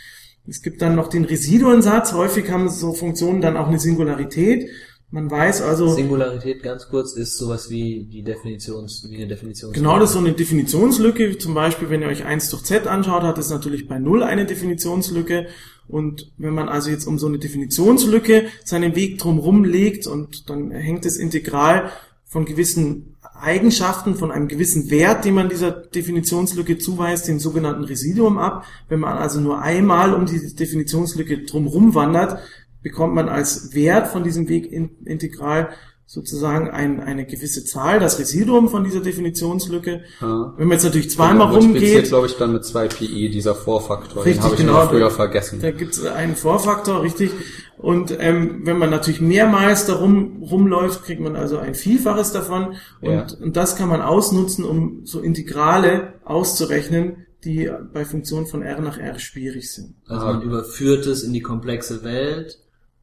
Es 0.49 0.61
gibt 0.61 0.81
dann 0.81 0.95
noch 0.95 1.07
den 1.07 1.25
Residuensatz. 1.25 2.13
Häufig 2.13 2.49
haben 2.49 2.69
so 2.69 2.93
Funktionen 2.93 3.39
dann 3.41 3.55
auch 3.55 3.67
eine 3.67 3.79
Singularität. 3.79 4.69
Man 5.11 5.29
weiß 5.31 5.61
also, 5.63 5.87
Singularität 5.89 6.61
ganz 6.61 6.87
kurz 6.87 7.13
ist 7.13 7.37
sowas 7.37 7.71
wie 7.71 8.05
die 8.05 8.21
Definitions, 8.21 9.07
wie 9.09 9.17
eine 9.17 9.27
Definitions. 9.27 9.73
genau 9.73 9.97
das 9.97 10.09
ist 10.09 10.13
so 10.13 10.19
eine 10.19 10.33
Definitionslücke. 10.33 11.39
Zum 11.39 11.55
Beispiel, 11.55 11.89
wenn 11.89 12.01
ihr 12.01 12.09
euch 12.09 12.25
1 12.25 12.51
durch 12.51 12.63
z 12.63 12.85
anschaut, 12.85 13.23
hat 13.23 13.39
es 13.39 13.49
natürlich 13.49 13.87
bei 13.87 13.97
0 13.97 14.21
eine 14.21 14.45
Definitionslücke. 14.45 15.47
Und 15.87 16.31
wenn 16.37 16.53
man 16.53 16.69
also 16.69 16.91
jetzt 16.91 17.07
um 17.07 17.17
so 17.17 17.25
eine 17.25 17.39
Definitionslücke 17.39 18.45
seinen 18.63 18.95
Weg 18.95 19.17
drumherum 19.17 19.63
legt 19.63 20.05
und 20.05 20.47
dann 20.49 20.69
hängt 20.69 21.05
das 21.05 21.17
Integral 21.17 21.89
von 22.25 22.45
gewissen 22.45 23.15
Eigenschaften, 23.41 24.15
von 24.15 24.31
einem 24.31 24.47
gewissen 24.47 24.89
Wert, 24.89 25.25
den 25.25 25.33
man 25.33 25.49
dieser 25.49 25.71
Definitionslücke 25.71 26.77
zuweist, 26.77 27.27
dem 27.27 27.39
sogenannten 27.39 27.83
Residuum 27.83 28.37
ab. 28.37 28.65
Wenn 28.87 28.99
man 28.99 29.17
also 29.17 29.39
nur 29.39 29.61
einmal 29.61 30.13
um 30.13 30.25
die 30.25 30.55
Definitionslücke 30.55 31.45
drumherum 31.45 31.95
wandert, 31.95 32.39
bekommt 32.81 33.13
man 33.13 33.29
als 33.29 33.73
Wert 33.73 34.07
von 34.07 34.23
diesem 34.23 34.47
Wegintegral 34.47 35.69
sozusagen 36.11 36.71
ein, 36.71 36.99
eine 36.99 37.23
gewisse 37.27 37.63
Zahl, 37.65 37.99
das 37.99 38.17
Residuum 38.17 38.67
von 38.69 38.83
dieser 38.83 38.99
Definitionslücke. 38.99 40.01
Ja. 40.19 40.55
Wenn 40.57 40.67
man 40.67 40.77
jetzt 40.77 40.83
natürlich 40.83 41.11
zweimal 41.11 41.53
rumgeht, 41.53 42.05
glaube 42.05 42.25
ich, 42.25 42.35
dann 42.35 42.51
mit 42.51 42.65
zwei 42.65 42.87
Pi, 42.87 43.29
dieser 43.29 43.53
Vorfaktor. 43.53 44.25
Richtig, 44.25 44.41
den 44.41 44.43
habe 44.43 44.55
ich 44.55 44.61
genau. 44.61 44.87
früher 44.87 45.11
vergessen. 45.11 45.59
Da 45.61 45.69
gibt 45.69 45.93
es 45.93 46.03
einen 46.03 46.35
Vorfaktor, 46.35 47.03
richtig. 47.03 47.29
Und 47.77 48.11
ähm, 48.19 48.61
wenn 48.63 48.79
man 48.79 48.89
natürlich 48.89 49.21
mehrmals 49.21 49.85
darum 49.85 50.41
rumläuft, 50.41 51.03
kriegt 51.03 51.21
man 51.21 51.35
also 51.35 51.59
ein 51.59 51.75
Vielfaches 51.75 52.31
davon. 52.31 52.75
Und, 53.01 53.11
Ja. 53.11 53.27
und 53.39 53.55
das 53.55 53.75
kann 53.75 53.87
man 53.87 54.01
ausnutzen, 54.01 54.65
um 54.65 55.01
so 55.05 55.19
Integrale 55.19 56.15
auszurechnen, 56.25 57.27
die 57.43 57.69
bei 57.93 58.03
Funktionen 58.03 58.47
von 58.47 58.63
R 58.63 58.81
nach 58.81 58.97
R 58.97 59.19
schwierig 59.19 59.71
sind. 59.71 59.93
Also 60.07 60.25
Ah. 60.25 60.33
man 60.33 60.41
überführt 60.41 61.05
es 61.05 61.21
in 61.21 61.33
die 61.33 61.41
komplexe 61.41 62.03
Welt 62.03 62.57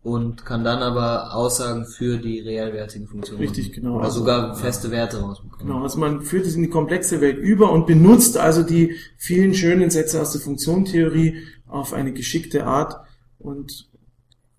und 0.06 0.46
kann 0.46 0.62
dann 0.62 0.82
aber 0.82 1.34
Aussagen 1.34 1.84
für 1.84 2.18
die 2.18 2.38
reellwertigen 2.38 3.08
Funktionen 3.08 3.40
Richtig, 3.40 3.72
genau. 3.72 3.96
Oder 3.96 4.04
Also- 4.04 4.20
sogar 4.20 4.54
feste 4.54 4.92
Werte 4.92 5.18
rausbekommen. 5.20 5.66
Genau, 5.66 5.82
also 5.82 5.98
man 5.98 6.22
führt 6.22 6.46
es 6.46 6.54
in 6.54 6.62
die 6.62 6.70
komplexe 6.70 7.20
Welt 7.20 7.38
über 7.38 7.72
und 7.72 7.88
benutzt 7.88 8.38
also 8.38 8.62
die 8.62 8.94
vielen 9.18 9.52
schönen 9.52 9.90
Sätze 9.90 10.22
aus 10.22 10.30
der 10.30 10.40
Funktionentheorie 10.40 11.42
auf 11.66 11.92
eine 11.92 12.12
geschickte 12.12 12.66
Art 12.66 13.00
und 13.40 13.88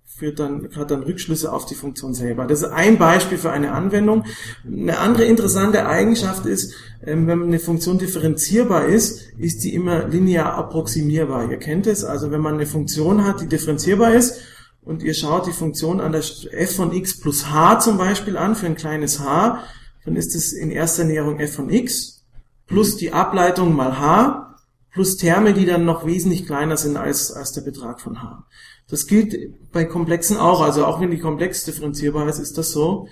führt 0.04 0.40
dann, 0.40 0.68
hat 0.76 0.92
dann 0.92 1.04
Rückschlüsse 1.04 1.54
auf 1.54 1.66
die 1.66 1.76
Funktion 1.76 2.14
selber. 2.14 2.46
Das 2.46 2.64
ist 2.64 2.70
ein 2.72 2.98
Beispiel 2.98 3.38
für 3.38 3.52
eine 3.52 3.72
Anwendung. 3.72 4.26
Eine 4.66 4.98
andere 4.98 5.24
interessante 5.26 5.88
Eigenschaft 5.88 6.46
ist, 6.46 6.74
ähm, 7.06 7.26
wenn 7.28 7.44
eine 7.44 7.60
Funktion 7.60 8.00
differenzierbar 8.00 8.88
ist, 8.88 9.30
ist 9.38 9.64
die 9.64 9.74
immer 9.74 10.08
linear 10.10 10.56
approximierbar. 10.56 11.50
Ihr 11.50 11.58
kennt 11.58 11.88
es, 11.88 12.04
also 12.04 12.32
wenn 12.32 12.42
man 12.42 12.56
eine 12.56 12.66
Funktion 12.66 13.24
hat, 13.26 13.40
die 13.40 13.48
differenzierbar 13.48 14.14
ist, 14.14 14.42
und 14.88 15.04
ihr 15.04 15.14
schaut 15.14 15.48
die 15.48 15.52
Funktion 15.52 16.00
an 16.00 16.14
der 16.14 16.24
f 16.52 16.76
von 16.76 16.94
x 16.94 17.20
plus 17.20 17.52
h 17.52 17.80
zum 17.80 17.98
Beispiel 17.98 18.38
an, 18.38 18.56
für 18.56 18.68
ein 18.68 18.76
kleines 18.76 19.20
h, 19.20 19.62
dann 20.06 20.16
ist 20.16 20.34
es 20.34 20.54
in 20.54 20.72
erster 20.72 21.04
Näherung 21.04 21.40
f 21.40 21.56
von 21.56 21.70
x 21.70 22.24
plus 22.68 22.96
die 22.96 23.12
Ableitung 23.12 23.76
mal 23.76 24.00
h 24.00 24.56
plus 24.92 25.18
Terme, 25.18 25.54
die 25.54 25.66
dann 25.66 25.86
noch 25.86 26.06
wesentlich 26.06 26.46
kleiner 26.46 26.78
sind 26.78 26.98
als, 26.98 27.32
als 27.32 27.52
der 27.52 27.62
Betrag 27.62 28.00
von 28.00 28.22
h. 28.24 28.46
Das 28.90 29.08
gilt 29.08 29.36
bei 29.74 29.84
Komplexen 29.84 30.38
auch, 30.38 30.62
also 30.62 30.86
auch 30.86 31.02
wenn 31.02 31.12
die 31.12 31.20
komplex 31.20 31.66
differenzierbar 31.66 32.28
ist, 32.30 32.40
ist 32.40 32.58
das 32.58 32.72
so. 32.72 33.10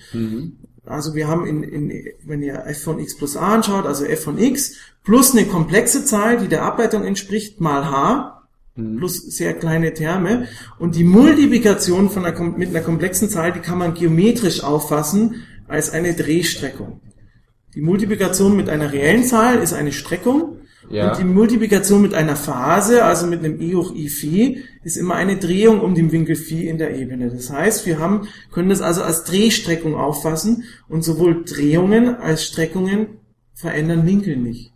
Also 0.86 1.14
wir 1.14 1.28
haben 1.28 1.46
in, 1.46 1.64
in, 1.64 1.92
wenn 2.24 2.42
ihr 2.42 2.66
f 2.68 2.84
von 2.84 3.00
x 3.00 3.18
plus 3.18 3.36
a 3.36 3.54
anschaut, 3.54 3.86
also 3.86 4.06
f 4.06 4.24
von 4.24 4.38
x 4.38 4.76
plus 5.04 5.34
eine 5.34 5.46
komplexe 5.46 6.06
Zahl, 6.06 6.38
die 6.38 6.48
der 6.48 6.64
Ableitung 6.64 7.04
entspricht, 7.04 7.60
mal 7.60 7.86
h, 7.92 8.45
plus 8.76 9.18
sehr 9.18 9.54
kleine 9.54 9.94
Terme. 9.94 10.48
Und 10.80 10.96
die 10.96 11.04
Multiplikation 11.04 12.10
von 12.10 12.26
einer, 12.26 12.40
mit 12.42 12.70
einer 12.70 12.82
komplexen 12.82 13.30
Zahl, 13.30 13.54
die 13.54 13.60
kann 13.60 13.78
man 13.78 13.94
geometrisch 13.94 14.64
auffassen 14.64 15.44
als 15.68 15.92
eine 15.92 16.14
Drehstreckung. 16.14 17.02
Die 17.74 17.82
Multiplikation 17.82 18.56
mit 18.56 18.70
einer 18.70 18.92
reellen 18.92 19.24
Zahl 19.24 19.58
ist 19.60 19.74
eine 19.74 19.92
Streckung. 19.92 20.60
Ja. 20.90 21.10
Und 21.10 21.20
die 21.20 21.24
Multiplikation 21.24 22.02
mit 22.02 22.14
einer 22.14 22.36
Phase, 22.36 23.04
also 23.04 23.26
mit 23.26 23.40
einem 23.40 23.60
i 23.60 23.74
hoch 23.74 23.94
i 23.96 24.08
Phi, 24.08 24.64
ist 24.84 24.98
immer 24.98 25.16
eine 25.16 25.38
Drehung 25.38 25.82
um 25.82 25.96
den 25.96 26.12
Winkel 26.12 26.36
Phi 26.36 26.68
in 26.68 26.78
der 26.78 26.96
Ebene. 26.96 27.32
Das 27.32 27.50
heißt, 27.50 27.88
wir 27.88 27.98
haben, 27.98 28.28
können 28.52 28.70
das 28.70 28.82
also 28.82 29.02
als 29.02 29.24
Drehstreckung 29.24 29.96
auffassen 29.96 30.64
und 30.88 31.04
sowohl 31.04 31.44
Drehungen 31.44 32.16
als 32.16 32.46
Streckungen 32.46 33.18
verändern 33.56 34.06
Winkel 34.06 34.38
nicht. 34.38 34.74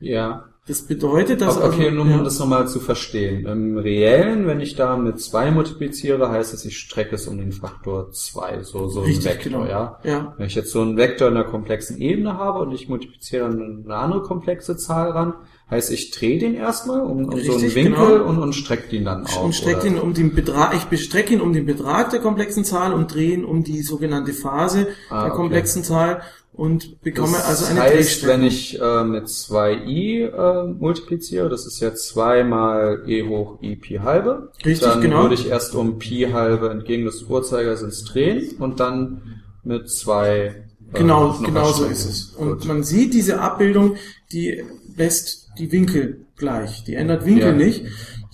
Ja. 0.00 0.51
Das 0.68 0.82
bedeutet, 0.82 1.40
dass 1.40 1.56
okay, 1.56 1.86
also, 1.86 1.90
nur 1.90 2.04
um 2.04 2.10
ja, 2.10 2.22
das 2.22 2.38
nochmal 2.38 2.68
zu 2.68 2.78
verstehen. 2.78 3.46
Im 3.46 3.78
Reellen, 3.78 4.46
wenn 4.46 4.60
ich 4.60 4.76
da 4.76 4.96
mit 4.96 5.20
zwei 5.20 5.50
multipliziere, 5.50 6.30
heißt 6.30 6.54
es, 6.54 6.64
ich 6.64 6.78
strecke 6.78 7.16
es 7.16 7.26
um 7.26 7.36
den 7.36 7.50
Faktor 7.50 8.12
zwei, 8.12 8.62
so, 8.62 8.86
so 8.86 9.00
ein 9.00 9.06
Richtig, 9.06 9.24
Vektor, 9.24 9.64
genau. 9.64 9.64
ja. 9.66 9.98
Ja. 10.04 10.34
Wenn 10.36 10.46
ich 10.46 10.54
jetzt 10.54 10.70
so 10.70 10.80
einen 10.80 10.96
Vektor 10.96 11.28
in 11.28 11.36
einer 11.36 11.44
komplexen 11.44 11.98
Ebene 11.98 12.38
habe 12.38 12.60
und 12.60 12.70
ich 12.70 12.88
multipliziere 12.88 13.48
dann 13.48 13.82
eine 13.84 13.96
andere 13.96 14.22
komplexe 14.22 14.76
Zahl 14.76 15.10
ran, 15.10 15.34
heißt 15.72 15.90
ich 15.90 16.10
drehe 16.12 16.38
den 16.38 16.54
erstmal 16.54 17.00
um, 17.00 17.24
um 17.24 17.30
so 17.40 17.52
einen 17.52 17.60
Richtig, 17.62 17.74
Winkel 17.74 18.06
genau. 18.18 18.28
und, 18.28 18.38
und 18.38 18.52
strecke 18.52 18.88
den 18.90 19.04
dann 19.04 19.26
auf. 19.26 19.42
und 19.42 19.54
strecke 19.54 19.86
ihn 19.88 19.98
um 19.98 20.14
den 20.14 20.34
Betrag, 20.34 20.74
ich 20.76 20.84
bestrecke 20.84 21.34
ihn 21.34 21.40
um 21.40 21.52
den 21.52 21.66
Betrag 21.66 22.10
der 22.10 22.20
komplexen 22.20 22.64
Zahl 22.64 22.92
und 22.92 23.12
drehe 23.12 23.32
ihn 23.32 23.44
um 23.44 23.64
die 23.64 23.82
sogenannte 23.82 24.32
Phase 24.32 24.88
Ah, 25.08 25.22
der 25.24 25.32
okay. 25.32 25.36
komplexen 25.40 25.82
Zahl 25.82 26.22
und 26.54 27.00
bekomme 27.00 27.32
Das 27.32 27.46
also 27.46 27.64
eine 27.64 27.80
heißt, 27.80 27.94
Drehstreckung. 27.96 28.40
wenn 28.40 28.46
ich 28.46 28.78
äh, 28.80 29.04
mit 29.04 29.24
2i 29.26 30.26
äh, 30.26 30.66
multipliziere, 30.78 31.48
das 31.48 31.66
ist 31.66 31.80
ja 31.80 31.94
2 31.94 32.44
mal 32.44 33.02
e 33.06 33.26
hoch 33.26 33.58
i 33.62 33.74
pi 33.76 34.00
halbe, 34.02 34.52
Richtig, 34.64 34.86
dann 34.86 35.00
genau. 35.00 35.22
würde 35.22 35.34
ich 35.34 35.48
erst 35.48 35.74
um 35.74 35.98
pi 35.98 36.28
halbe 36.32 36.68
entgegen 36.68 37.06
des 37.06 37.22
Uhrzeigersinns 37.22 38.04
drehen 38.04 38.56
und 38.58 38.80
dann 38.80 39.40
mit 39.64 39.90
2 39.90 40.38
äh, 40.38 40.52
Genau, 40.92 41.34
genau 41.42 41.72
so 41.72 41.86
ist 41.86 42.04
es. 42.04 42.24
Und 42.36 42.48
Gut. 42.58 42.64
man 42.66 42.82
sieht 42.82 43.14
diese 43.14 43.40
Abbildung, 43.40 43.96
die 44.30 44.62
lässt 44.94 45.41
die 45.58 45.70
Winkel 45.72 46.24
gleich. 46.36 46.84
Die 46.84 46.94
ändert 46.94 47.24
Winkel 47.24 47.48
Ja. 47.48 47.52
nicht. 47.52 47.84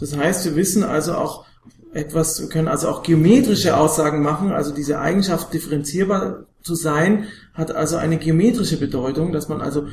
Das 0.00 0.16
heißt, 0.16 0.44
wir 0.44 0.56
wissen 0.56 0.84
also 0.84 1.14
auch 1.14 1.44
etwas, 1.92 2.40
wir 2.40 2.48
können 2.48 2.68
also 2.68 2.88
auch 2.88 3.02
geometrische 3.02 3.76
Aussagen 3.76 4.22
machen. 4.22 4.52
Also 4.52 4.72
diese 4.74 5.00
Eigenschaft 5.00 5.52
differenzierbar 5.52 6.44
zu 6.62 6.74
sein, 6.74 7.24
hat 7.54 7.74
also 7.74 7.96
eine 7.96 8.18
geometrische 8.18 8.78
Bedeutung, 8.78 9.32
dass 9.32 9.48
man 9.48 9.60
also 9.60 9.86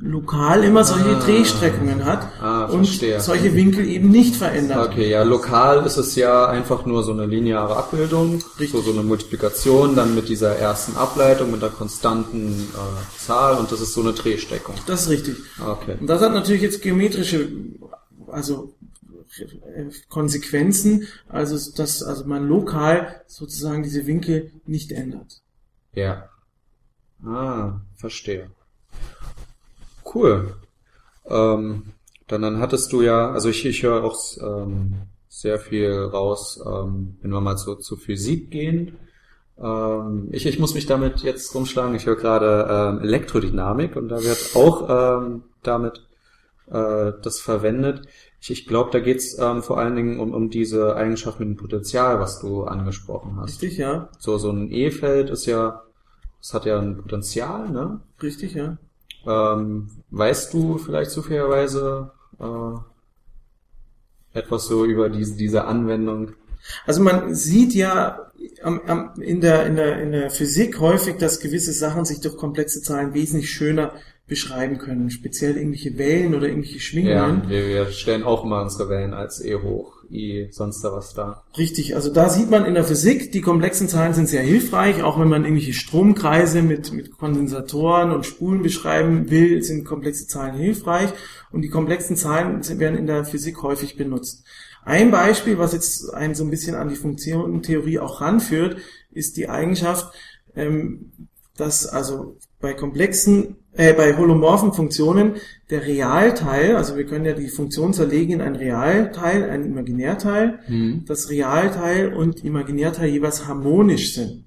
lokal 0.00 0.64
immer 0.64 0.82
solche 0.84 1.16
Ah. 1.16 1.20
Drehstreckungen 1.20 2.04
hat 2.04 2.26
Ah, 2.40 2.51
und 2.64 2.86
verstehe. 2.86 3.20
solche 3.20 3.54
Winkel 3.54 3.86
eben 3.88 4.10
nicht 4.10 4.36
verändert. 4.36 4.88
Okay, 4.88 5.10
ja, 5.10 5.22
lokal 5.22 5.84
ist 5.86 5.96
es 5.96 6.14
ja 6.14 6.46
einfach 6.46 6.86
nur 6.86 7.02
so 7.04 7.12
eine 7.12 7.26
lineare 7.26 7.76
Abbildung, 7.76 8.42
Richtig. 8.58 8.70
so, 8.70 8.80
so 8.80 8.92
eine 8.92 9.02
Multiplikation, 9.02 9.94
dann 9.96 10.14
mit 10.14 10.28
dieser 10.28 10.56
ersten 10.56 10.96
Ableitung, 10.96 11.50
mit 11.50 11.62
der 11.62 11.70
konstanten 11.70 12.68
äh, 12.72 13.18
Zahl 13.18 13.56
und 13.58 13.70
das 13.70 13.80
ist 13.80 13.94
so 13.94 14.00
eine 14.00 14.12
Drehsteckung. 14.12 14.74
Das 14.86 15.02
ist 15.02 15.08
richtig. 15.08 15.36
Okay. 15.64 15.96
Und 16.00 16.06
das 16.06 16.22
hat 16.22 16.32
natürlich 16.32 16.62
jetzt 16.62 16.82
geometrische, 16.82 17.48
also 18.28 18.74
äh, 19.38 19.90
Konsequenzen, 20.08 21.06
also 21.28 21.56
dass 21.72 22.02
also 22.02 22.24
man 22.26 22.46
lokal 22.46 23.22
sozusagen 23.26 23.82
diese 23.82 24.06
Winkel 24.06 24.52
nicht 24.66 24.92
ändert. 24.92 25.40
Ja. 25.94 26.28
Ah, 27.24 27.80
verstehe. 27.96 28.50
Cool. 30.04 30.54
Ähm, 31.26 31.92
dann, 32.28 32.42
dann 32.42 32.58
hattest 32.58 32.92
du 32.92 33.02
ja, 33.02 33.30
also 33.30 33.48
ich, 33.48 33.64
ich 33.64 33.82
höre 33.82 34.04
auch 34.04 34.18
ähm, 34.40 34.94
sehr 35.28 35.58
viel 35.58 35.92
raus, 35.92 36.62
ähm, 36.64 37.16
wenn 37.22 37.30
wir 37.30 37.40
mal 37.40 37.56
so 37.56 37.74
zu 37.74 37.96
Physik 37.96 38.50
gehen. 38.50 38.96
Ähm, 39.58 40.28
ich, 40.30 40.46
ich 40.46 40.58
muss 40.58 40.74
mich 40.74 40.86
damit 40.86 41.20
jetzt 41.20 41.54
rumschlagen. 41.54 41.94
Ich 41.94 42.06
höre 42.06 42.16
gerade 42.16 42.66
ähm, 42.70 43.00
Elektrodynamik 43.00 43.96
und 43.96 44.08
da 44.08 44.22
wird 44.22 44.54
auch 44.54 45.22
ähm, 45.22 45.44
damit 45.62 46.06
äh, 46.70 47.12
das 47.22 47.40
verwendet. 47.40 48.06
Ich, 48.40 48.50
ich 48.50 48.66
glaube, 48.66 48.90
da 48.90 49.00
geht's 49.00 49.38
ähm, 49.38 49.62
vor 49.62 49.78
allen 49.78 49.96
Dingen 49.96 50.20
um, 50.20 50.34
um 50.34 50.50
diese 50.50 50.96
Eigenschaft 50.96 51.38
mit 51.38 51.48
dem 51.48 51.56
Potenzial, 51.56 52.18
was 52.18 52.40
du 52.40 52.64
angesprochen 52.64 53.36
hast. 53.36 53.62
Richtig, 53.62 53.78
ja? 53.78 54.08
So, 54.18 54.36
so 54.38 54.50
ein 54.50 54.70
E-Feld 54.70 55.30
ist 55.30 55.46
ja, 55.46 55.82
das 56.40 56.54
hat 56.54 56.64
ja 56.66 56.78
ein 56.78 56.96
Potenzial, 56.96 57.70
ne? 57.70 58.00
Richtig, 58.20 58.54
ja? 58.54 58.78
Ähm, 59.26 59.90
weißt 60.10 60.52
du 60.52 60.78
vielleicht 60.78 61.10
zufälligerweise 61.10 62.10
äh, 62.40 62.78
etwas 64.38 64.66
so 64.66 64.84
über 64.84 65.08
diese, 65.08 65.36
diese 65.36 65.64
Anwendung? 65.64 66.32
Also 66.86 67.02
man 67.02 67.34
sieht 67.34 67.74
ja 67.74 68.30
am, 68.62 68.80
am, 68.86 69.20
in, 69.20 69.40
der, 69.40 69.66
in, 69.66 69.76
der, 69.76 70.00
in 70.00 70.12
der 70.12 70.30
Physik 70.30 70.80
häufig, 70.80 71.16
dass 71.16 71.40
gewisse 71.40 71.72
Sachen 71.72 72.04
sich 72.04 72.20
durch 72.20 72.36
komplexe 72.36 72.82
Zahlen 72.82 73.14
wesentlich 73.14 73.50
schöner 73.50 73.92
beschreiben 74.32 74.78
können. 74.78 75.10
Speziell 75.10 75.58
irgendwelche 75.58 75.98
Wellen 75.98 76.34
oder 76.34 76.48
irgendwelche 76.48 76.80
Schwingungen. 76.80 77.42
Ja, 77.44 77.50
wir, 77.50 77.68
wir 77.68 77.86
stellen 77.90 78.22
auch 78.22 78.44
mal 78.44 78.62
unsere 78.62 78.88
Wellen 78.88 79.12
als 79.12 79.44
E 79.44 79.56
hoch 79.56 80.02
I 80.10 80.48
sonst 80.50 80.82
da 80.82 80.90
was 80.90 81.12
da. 81.12 81.42
Richtig, 81.58 81.94
also 81.94 82.10
da 82.10 82.30
sieht 82.30 82.50
man 82.50 82.64
in 82.64 82.72
der 82.72 82.84
Physik, 82.84 83.30
die 83.32 83.42
komplexen 83.42 83.88
Zahlen 83.88 84.14
sind 84.14 84.28
sehr 84.28 84.40
hilfreich, 84.40 85.02
auch 85.02 85.20
wenn 85.20 85.28
man 85.28 85.44
irgendwelche 85.44 85.74
Stromkreise 85.74 86.62
mit, 86.62 86.92
mit 86.92 87.18
Kondensatoren 87.18 88.10
und 88.10 88.24
Spulen 88.24 88.62
beschreiben 88.62 89.30
will, 89.30 89.62
sind 89.62 89.84
komplexe 89.84 90.26
Zahlen 90.26 90.54
hilfreich 90.54 91.10
und 91.50 91.62
die 91.62 91.68
komplexen 91.68 92.16
Zahlen 92.16 92.62
werden 92.78 92.98
in 92.98 93.06
der 93.06 93.26
Physik 93.26 93.62
häufig 93.62 93.96
benutzt. 93.96 94.44
Ein 94.82 95.10
Beispiel, 95.10 95.58
was 95.58 95.74
jetzt 95.74 96.12
einen 96.12 96.34
so 96.34 96.42
ein 96.42 96.50
bisschen 96.50 96.74
an 96.74 96.88
die 96.88 96.96
Funktionentheorie 96.96 97.98
auch 97.98 98.22
ranführt, 98.22 98.78
ist 99.10 99.36
die 99.36 99.50
Eigenschaft, 99.50 100.12
ähm, 100.56 101.12
dass 101.56 101.86
also 101.86 102.38
bei 102.62 102.72
komplexen, 102.72 103.56
äh, 103.72 103.92
bei 103.92 104.16
holomorphen 104.16 104.72
Funktionen 104.72 105.34
der 105.68 105.82
Realteil, 105.82 106.76
also 106.76 106.96
wir 106.96 107.04
können 107.04 107.26
ja 107.26 107.34
die 107.34 107.48
Funktion 107.48 107.92
zerlegen 107.92 108.34
in 108.34 108.40
ein 108.40 108.56
Realteil, 108.56 109.50
ein 109.50 109.66
Imaginärteil, 109.66 110.60
das 111.06 111.28
Realteil 111.28 112.14
und 112.14 112.42
Imaginärteil 112.44 113.10
jeweils 113.10 113.46
harmonisch 113.46 114.14
sind. 114.14 114.44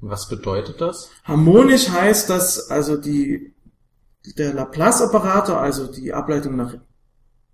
Was 0.00 0.28
bedeutet 0.28 0.80
das? 0.80 1.10
Harmonisch 1.24 1.90
heißt, 1.90 2.30
dass 2.30 2.70
also 2.70 2.96
die, 2.96 3.54
der 4.36 4.54
Laplace-Operator, 4.54 5.60
also 5.60 5.90
die 5.90 6.12
Ableitung 6.12 6.56
nach 6.56 6.74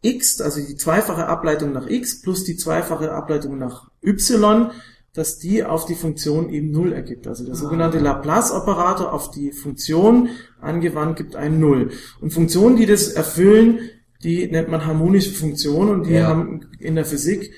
x, 0.02 0.40
also 0.40 0.60
die 0.60 0.76
zweifache 0.76 1.26
Ableitung 1.26 1.72
nach 1.72 1.88
x 1.88 2.20
plus 2.20 2.44
die 2.44 2.56
zweifache 2.56 3.12
Ableitung 3.12 3.58
nach 3.58 3.90
y 4.02 4.70
dass 5.14 5.38
die 5.38 5.64
auf 5.64 5.86
die 5.86 5.94
Funktion 5.94 6.50
eben 6.50 6.70
Null 6.72 6.92
ergibt. 6.92 7.26
Also 7.26 7.44
der 7.44 7.54
sogenannte 7.54 7.98
Laplace-Operator 8.00 9.12
auf 9.12 9.30
die 9.30 9.52
Funktion 9.52 10.28
angewandt 10.60 11.16
gibt 11.16 11.36
ein 11.36 11.60
Null. 11.60 11.90
Und 12.20 12.32
Funktionen, 12.32 12.76
die 12.76 12.86
das 12.86 13.08
erfüllen, 13.08 13.78
die 14.24 14.46
nennt 14.50 14.68
man 14.70 14.84
harmonische 14.86 15.30
Funktionen 15.30 15.90
und 15.90 16.06
die 16.06 16.14
Ja. 16.14 16.26
haben 16.26 16.62
in 16.80 16.96
der 16.96 17.04
Physik, 17.04 17.52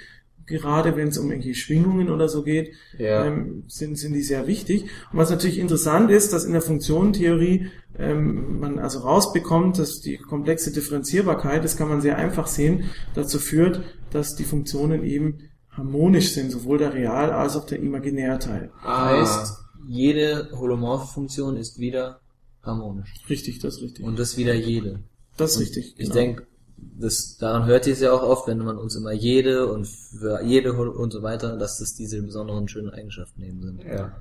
gerade 0.45 0.97
wenn 0.97 1.09
es 1.09 1.19
um 1.19 1.31
irgendwelche 1.31 1.59
Schwingungen 1.59 2.11
oder 2.11 2.29
so 2.29 2.43
geht, 2.43 2.73
Ja. 2.99 3.25
ähm, 3.25 3.65
sind, 3.69 3.99
sind 3.99 4.13
die 4.13 4.23
sehr 4.23 4.47
wichtig. 4.47 4.83
Und 5.13 5.19
was 5.19 5.31
natürlich 5.31 5.59
interessant 5.59 6.11
ist, 6.11 6.33
dass 6.33 6.45
in 6.45 6.53
der 6.53 6.63
Funktionentheorie 6.63 7.69
ähm, 7.99 8.61
man 8.61 8.79
also 8.79 8.99
rausbekommt, 8.99 9.79
dass 9.79 10.01
die 10.03 10.19
komplexe 10.19 10.73
Differenzierbarkeit, 10.73 11.65
das 11.65 11.79
kann 11.79 11.89
man 11.89 12.03
sehr 12.03 12.19
einfach 12.19 12.47
sehen, 12.49 12.85
dazu 13.15 13.39
führt, 13.39 13.81
dass 14.11 14.37
die 14.37 14.45
Funktionen 14.45 15.03
eben 15.05 15.39
harmonisch 15.77 16.33
sind, 16.33 16.51
sowohl 16.51 16.79
der 16.79 16.95
Real- 16.95 17.31
als 17.33 17.57
auch 17.57 17.67
der 17.67 17.81
Imaginärteil. 17.81 18.71
Ah. 18.83 19.07
Heißt, 19.11 19.59
jede 19.87 20.51
holomorphe 20.53 21.13
Funktion 21.13 21.57
ist 21.57 21.79
wieder 21.79 22.21
harmonisch. 22.63 23.13
Richtig, 23.29 23.61
das 23.61 23.77
ist 23.77 23.83
richtig. 23.83 24.05
Und 24.05 24.19
das 24.19 24.37
wieder 24.37 24.55
jede. 24.55 25.01
das 25.37 25.53
ist 25.53 25.57
Und 25.59 25.63
richtig. 25.65 25.87
Ich 25.99 26.05
genau. 26.05 26.15
denke, 26.15 26.47
das, 26.77 27.37
daran 27.39 27.67
hört 27.67 27.87
ihr 27.87 27.93
es 27.93 28.01
ja 28.01 28.13
auch 28.13 28.23
oft, 28.23 28.49
wenn 28.49 28.59
man 28.59 28.77
uns 28.79 28.97
immer 28.97 29.13
jede 29.13 29.71
und 29.73 29.87
für 29.87 30.43
jede 30.43 30.77
Hol- 30.77 30.89
und 30.89 31.13
so 31.13 31.23
weiter, 31.23 31.57
dass 31.57 31.79
das 31.79 31.95
diese 31.95 32.21
besonderen 32.23 32.69
schönen 32.69 32.91
Eigenschaften 32.91 33.43
eben 33.43 33.63
sind. 33.63 33.85
Ja. 33.85 34.17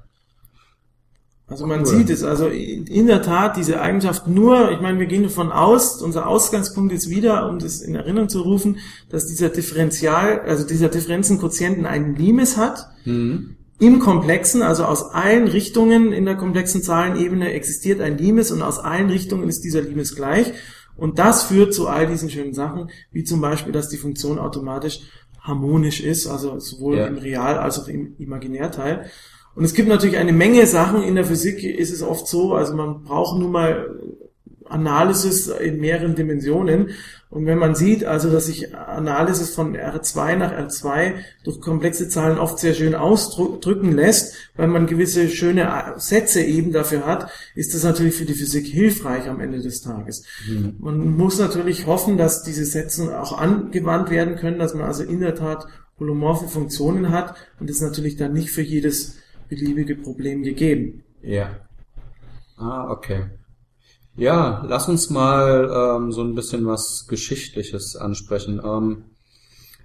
Also 1.48 1.68
man 1.68 1.82
Cool. 1.82 1.86
sieht 1.86 2.10
es, 2.10 2.24
also 2.24 2.48
in 2.48 3.06
der 3.06 3.22
Tat 3.22 3.56
diese 3.56 3.80
Eigenschaft 3.80 4.28
nur, 4.28 4.72
ich 4.72 4.82
meine, 4.82 4.98
wir 5.00 5.06
gehen 5.06 5.22
davon 5.24 5.52
aus, 5.52 6.02
unser 6.02 6.28
Ausgangspunkt 6.28 6.92
ist 6.92 7.08
wieder, 7.10 7.48
um 7.48 7.60
das 7.60 7.82
in 7.82 7.94
Erinnerung 7.94 8.30
zu 8.30 8.42
rufen, 8.42 8.80
dass 9.10 9.28
dieser 9.28 9.50
Differential, 9.50 10.40
also 10.42 10.66
dieser 10.66 10.90
Differenzenquotienten 10.90 11.86
einen 11.86 12.16
Limes 12.16 12.58
hat, 12.58 12.88
Mhm. 13.06 13.58
im 13.78 14.00
Komplexen, 14.00 14.64
also 14.64 14.86
aus 14.86 15.04
allen 15.14 15.48
Richtungen 15.48 16.14
in 16.14 16.26
der 16.26 16.36
komplexen 16.36 16.82
Zahlenebene 16.82 17.52
existiert 17.54 18.02
ein 18.02 18.18
Limes 18.18 18.52
und 18.52 18.64
aus 18.64 18.80
allen 18.80 19.10
Richtungen 19.12 19.48
ist 19.48 19.64
dieser 19.64 19.82
Limes 19.82 20.16
gleich. 20.16 20.52
Und 20.98 21.20
das 21.20 21.44
führt 21.44 21.74
zu 21.76 21.88
all 21.88 22.08
diesen 22.08 22.30
schönen 22.32 22.54
Sachen, 22.56 22.90
wie 23.12 23.24
zum 23.24 23.40
Beispiel, 23.42 23.72
dass 23.74 23.90
die 23.90 23.98
Funktion 23.98 24.40
automatisch 24.40 25.02
harmonisch 25.42 26.00
ist, 26.02 26.26
also 26.26 26.58
sowohl 26.60 26.98
Ja. 26.98 27.06
im 27.06 27.18
Real- 27.18 27.60
als 27.60 27.78
auch 27.78 27.88
im 27.88 28.16
Imaginärteil. 28.18 29.06
Und 29.56 29.64
es 29.64 29.74
gibt 29.74 29.88
natürlich 29.88 30.18
eine 30.18 30.34
Menge 30.34 30.68
Sachen. 30.68 31.02
In 31.02 31.16
der 31.16 31.26
Physik 31.26 31.64
ist 31.64 31.92
es 31.92 32.02
oft 32.02 32.28
so, 32.28 32.54
also 32.54 32.76
man 32.76 33.04
braucht 33.04 33.40
nun 33.40 33.52
mal 33.52 33.90
Analysis 34.68 35.48
in 35.48 35.80
mehreren 35.80 36.16
Dimensionen. 36.16 36.90
Und 37.30 37.46
wenn 37.46 37.58
man 37.58 37.76
sieht, 37.76 38.04
also 38.04 38.32
dass 38.32 38.48
sich 38.48 38.76
Analysis 38.76 39.54
von 39.54 39.76
R2 39.76 40.36
nach 40.38 40.52
R2 40.52 41.14
durch 41.44 41.60
komplexe 41.60 42.08
Zahlen 42.10 42.38
oft 42.38 42.60
sehr 42.60 42.74
schön 42.74 42.96
ausdrücken 42.96 43.92
lässt, 43.92 44.36
weil 44.56 44.68
man 44.68 44.88
gewisse 44.88 45.30
schöne 45.30 45.94
Sätze 45.98 46.42
eben 46.42 46.72
dafür 46.72 47.06
hat, 47.06 47.30
ist 47.54 47.74
das 47.74 47.84
natürlich 47.84 48.16
für 48.16 48.26
die 48.26 48.34
Physik 48.34 48.68
hilfreich 48.68 49.28
am 49.28 49.40
Ende 49.40 49.62
des 49.62 49.82
Tages. 49.82 50.24
Man 50.80 51.18
muss 51.18 51.40
natürlich 51.40 51.86
hoffen, 51.86 52.18
dass 52.18 52.44
diese 52.44 52.66
Sätze 52.66 53.20
auch 53.22 53.38
angewandt 53.38 54.10
werden 54.10 54.36
können, 54.36 54.60
dass 54.60 54.74
man 54.74 54.86
also 54.86 55.04
in 55.04 55.20
der 55.20 55.36
Tat 55.36 55.68
holomorphe 56.00 56.48
Funktionen 56.48 57.12
hat 57.12 57.36
und 57.60 57.70
das 57.70 57.78
ist 57.78 57.84
natürlich 57.84 58.18
dann 58.18 58.34
nicht 58.34 58.52
für 58.52 58.62
jedes 58.62 59.16
beliebige 59.50 59.96
Problem 59.96 60.44
gegeben. 60.44 61.04
Ja. 61.22 61.56
Ah, 62.58 62.90
okay. 62.90 63.26
Ja, 64.18 64.64
lass 64.68 64.88
uns 64.88 65.10
mal 65.10 65.70
ähm, 65.98 66.12
so 66.12 66.22
ein 66.22 66.36
bisschen 66.36 66.66
was 66.66 67.06
Geschichtliches 67.08 67.98
ansprechen. 67.98 68.62
Ähm, 68.64 69.06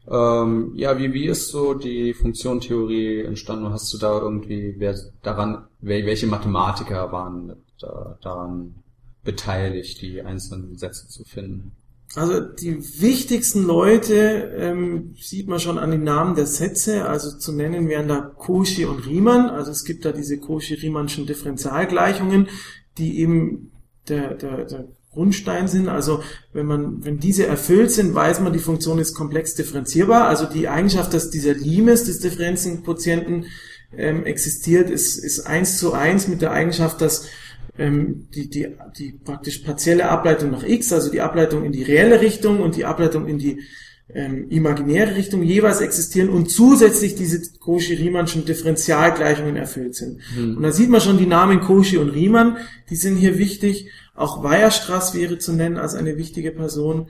ähm, 0.09 0.73
ja, 0.77 0.99
wie, 0.99 1.13
wie 1.13 1.27
ist 1.27 1.49
so 1.49 1.75
die 1.75 2.15
Funktionentheorie 2.15 3.23
entstanden? 3.23 3.71
Hast 3.71 3.93
du 3.93 3.99
da 3.99 4.19
irgendwie, 4.19 4.77
wer 4.79 4.97
daran, 5.23 5.67
wel, 5.81 6.07
welche 6.07 6.27
Mathematiker 6.27 7.11
waren 7.13 7.51
äh, 7.51 7.87
daran 8.23 8.77
beteiligt, 9.25 10.01
die 10.01 10.23
einzelnen 10.23 10.79
Sätze 10.79 11.09
zu 11.09 11.25
finden? 11.25 11.73
Also 12.17 12.41
die 12.41 12.77
wichtigsten 13.01 13.63
Leute 13.63 14.53
ähm, 14.57 15.15
sieht 15.21 15.47
man 15.47 15.61
schon 15.61 15.79
an 15.79 15.93
den 15.93 16.03
Namen 16.03 16.35
der 16.35 16.47
Sätze. 16.47 17.07
Also 17.07 17.39
zu 17.39 17.53
nennen 17.53 17.89
wären 17.89 18.09
da 18.09 18.21
Cauchy 18.37 18.85
und 18.85 19.07
Riemann. 19.07 19.49
Also 19.49 19.71
es 19.71 19.85
gibt 19.85 20.05
da 20.05 20.11
diese 20.11 20.39
Cauchy-Riemannschen 20.39 21.27
Differentialgleichungen, 21.27 22.49
die 22.99 23.21
eben 23.21 23.71
der, 24.09 24.35
der, 24.35 24.65
der 24.65 24.89
Grundstein 25.13 25.69
sind. 25.69 25.89
Also 25.89 26.23
wenn 26.53 26.67
man, 26.67 27.05
wenn 27.05 27.21
diese 27.21 27.47
erfüllt 27.47 27.93
sind, 27.93 28.13
weiß 28.13 28.41
man, 28.41 28.53
die 28.53 28.59
Funktion 28.59 28.99
ist 28.99 29.15
komplex 29.15 29.55
differenzierbar. 29.55 30.27
Also 30.27 30.47
die 30.47 30.69
Eigenschaft, 30.69 31.15
dass 31.15 31.31
dieser 31.31 31.55
Limes 31.55 32.05
des 32.05 32.19
Differenzenquotienten 32.19 33.47
ähm, 33.97 34.25
existiert, 34.25 34.91
ist, 34.91 35.17
ist 35.17 35.47
eins 35.47 35.79
zu 35.79 35.93
eins 35.93 36.27
mit 36.27 36.43
der 36.43 36.51
Eigenschaft, 36.51 37.01
dass 37.01 37.27
ähm, 37.79 38.29
die, 38.35 38.49
die, 38.49 38.69
die 38.99 39.13
praktisch 39.13 39.59
partielle 39.59 40.09
Ableitung 40.09 40.51
nach 40.51 40.65
x, 40.65 40.93
also 40.93 41.11
die 41.11 41.21
Ableitung 41.21 41.65
in 41.65 41.73
die 41.73 41.83
reelle 41.83 42.21
Richtung 42.21 42.61
und 42.61 42.77
die 42.77 42.85
Ableitung 42.85 43.27
in 43.27 43.39
die 43.39 43.61
ähm, 44.15 44.49
imaginäre 44.51 45.15
Richtung 45.15 45.43
jeweils 45.43 45.81
existieren 45.81 46.29
und 46.29 46.51
zusätzlich 46.51 47.15
diese 47.15 47.41
Cauchy-Riemannschen 47.59 48.45
Differentialgleichungen 48.45 49.57
erfüllt 49.57 49.95
sind. 49.95 50.21
Und 50.57 50.63
da 50.63 50.73
sieht 50.73 50.91
man 50.91 51.01
schon 51.01 51.19
die 51.19 51.27
Namen 51.27 51.61
Cauchy 51.61 51.99
und 51.99 52.11
Riemann, 52.11 52.57
die 52.91 52.97
sind 52.97 53.17
hier 53.17 53.39
wichtig. 53.39 53.91
Auch 54.15 54.43
Weierstrass 54.43 55.15
wäre 55.15 55.39
zu 55.39 55.53
nennen 55.53 55.77
als 55.77 55.95
eine 55.95 56.17
wichtige 56.17 56.51
Person. 56.51 57.09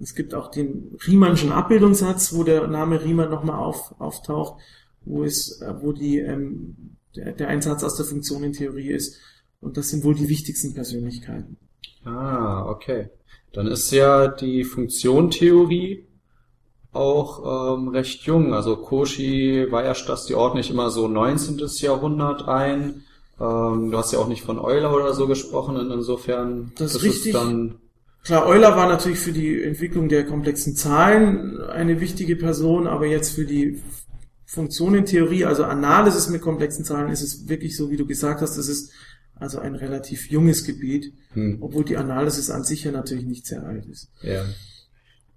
Es 0.00 0.14
gibt 0.14 0.34
auch 0.34 0.50
den 0.50 0.96
Riemannschen 1.06 1.52
Abbildungssatz, 1.52 2.32
wo 2.32 2.44
der 2.44 2.66
Name 2.66 3.04
Riemann 3.04 3.30
nochmal 3.30 3.58
auf, 3.58 3.94
auftaucht, 3.98 4.60
wo 5.04 5.24
es, 5.24 5.60
äh, 5.60 5.74
wo 5.80 5.92
die, 5.92 6.18
ähm, 6.18 6.96
der, 7.16 7.32
der 7.32 7.48
Einsatz 7.48 7.82
aus 7.82 7.96
der 7.96 8.06
Funktionentheorie 8.06 8.90
ist. 8.90 9.18
Und 9.60 9.76
das 9.76 9.88
sind 9.88 10.04
wohl 10.04 10.14
die 10.14 10.28
wichtigsten 10.28 10.74
Persönlichkeiten. 10.74 11.56
Ah, 12.04 12.66
okay. 12.66 13.10
Dann 13.52 13.66
ist 13.66 13.90
ja 13.90 14.28
die 14.28 14.64
Funktionentheorie 14.64 16.04
auch 16.92 17.76
ähm, 17.76 17.88
recht 17.88 18.22
jung. 18.22 18.54
Also 18.54 18.76
Cauchy, 18.76 19.66
Weierstrass, 19.70 20.26
die 20.26 20.34
ordne 20.34 20.60
ich 20.60 20.70
immer 20.70 20.90
so 20.90 21.08
19. 21.08 21.60
Jahrhundert 21.78 22.46
ein. 22.48 23.04
Ähm, 23.40 23.90
du 23.90 23.98
hast 23.98 24.12
ja 24.12 24.18
auch 24.18 24.28
nicht 24.28 24.42
von 24.42 24.58
Euler 24.58 24.94
oder 24.94 25.14
so 25.14 25.26
gesprochen, 25.26 25.76
und 25.76 25.90
insofern 25.90 26.72
Das 26.76 26.94
ist 26.94 27.02
richtig. 27.02 27.32
dann 27.32 27.76
Klar, 28.24 28.46
Euler 28.46 28.76
war 28.76 28.88
natürlich 28.88 29.20
für 29.20 29.32
die 29.32 29.62
Entwicklung 29.62 30.08
der 30.08 30.26
komplexen 30.26 30.76
Zahlen 30.76 31.60
eine 31.62 32.00
wichtige 32.00 32.36
Person, 32.36 32.86
aber 32.86 33.06
jetzt 33.06 33.32
für 33.32 33.46
die 33.46 33.80
Funktionentheorie, 34.44 35.44
also 35.44 35.64
Analysis 35.64 36.28
mit 36.28 36.42
komplexen 36.42 36.84
Zahlen, 36.84 37.10
ist 37.10 37.22
es 37.22 37.48
wirklich 37.48 37.76
so, 37.76 37.90
wie 37.90 37.96
du 37.96 38.06
gesagt 38.06 38.40
hast, 38.40 38.56
es 38.58 38.68
ist 38.68 38.92
also 39.40 39.58
ein 39.58 39.74
relativ 39.74 40.30
junges 40.30 40.64
Gebiet, 40.64 41.12
hm, 41.32 41.58
obwohl 41.60 41.84
die 41.84 41.96
Analysis 41.96 42.50
an 42.50 42.64
sich 42.64 42.84
ja 42.84 42.90
natürlich 42.92 43.24
nicht 43.26 43.46
sehr 43.46 43.64
alt 43.64 43.86
ist. 43.86 44.10
ja, 44.22 44.44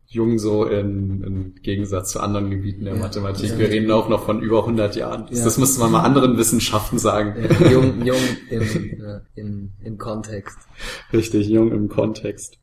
jung 0.07 0.39
so 0.39 0.65
in, 0.65 1.23
im 1.23 1.55
Gegensatz 1.61 2.11
zu 2.11 2.19
anderen 2.19 2.49
Gebieten 2.49 2.83
der 2.83 2.95
Ja, 2.95 2.99
Mathematik. 2.99 3.57
Wir 3.57 3.69
reden 3.69 3.89
auch 3.91 4.09
noch 4.09 4.25
von 4.25 4.41
über 4.41 4.59
100 4.59 4.97
Jahren. 4.97 5.25
Das, 5.29 5.39
Ja. 5.39 5.45
das 5.45 5.57
müsste 5.57 5.79
man 5.79 5.91
mal 5.93 6.01
anderen 6.01 6.37
Wissenschaften 6.37 6.99
sagen. 6.99 7.33
Ja, 7.41 7.71
jung, 7.71 8.05
jung 8.05 8.17
im, 8.49 8.61
äh, 8.61 9.19
im, 9.35 9.71
im 9.81 9.97
Kontext. 9.97 10.57
Richtig, 11.13 11.47
jung 11.47 11.71
im 11.71 11.87
Kontext. 11.87 12.57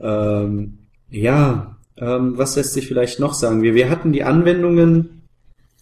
Ähm, 0.00 0.78
ja, 1.08 1.78
ähm, 1.98 2.36
was 2.36 2.56
lässt 2.56 2.72
sich 2.72 2.88
vielleicht 2.88 3.20
noch 3.20 3.34
sagen? 3.34 3.62
Wir, 3.62 3.74
wir 3.76 3.88
hatten 3.88 4.12
die 4.12 4.24
Anwendungen 4.24 5.22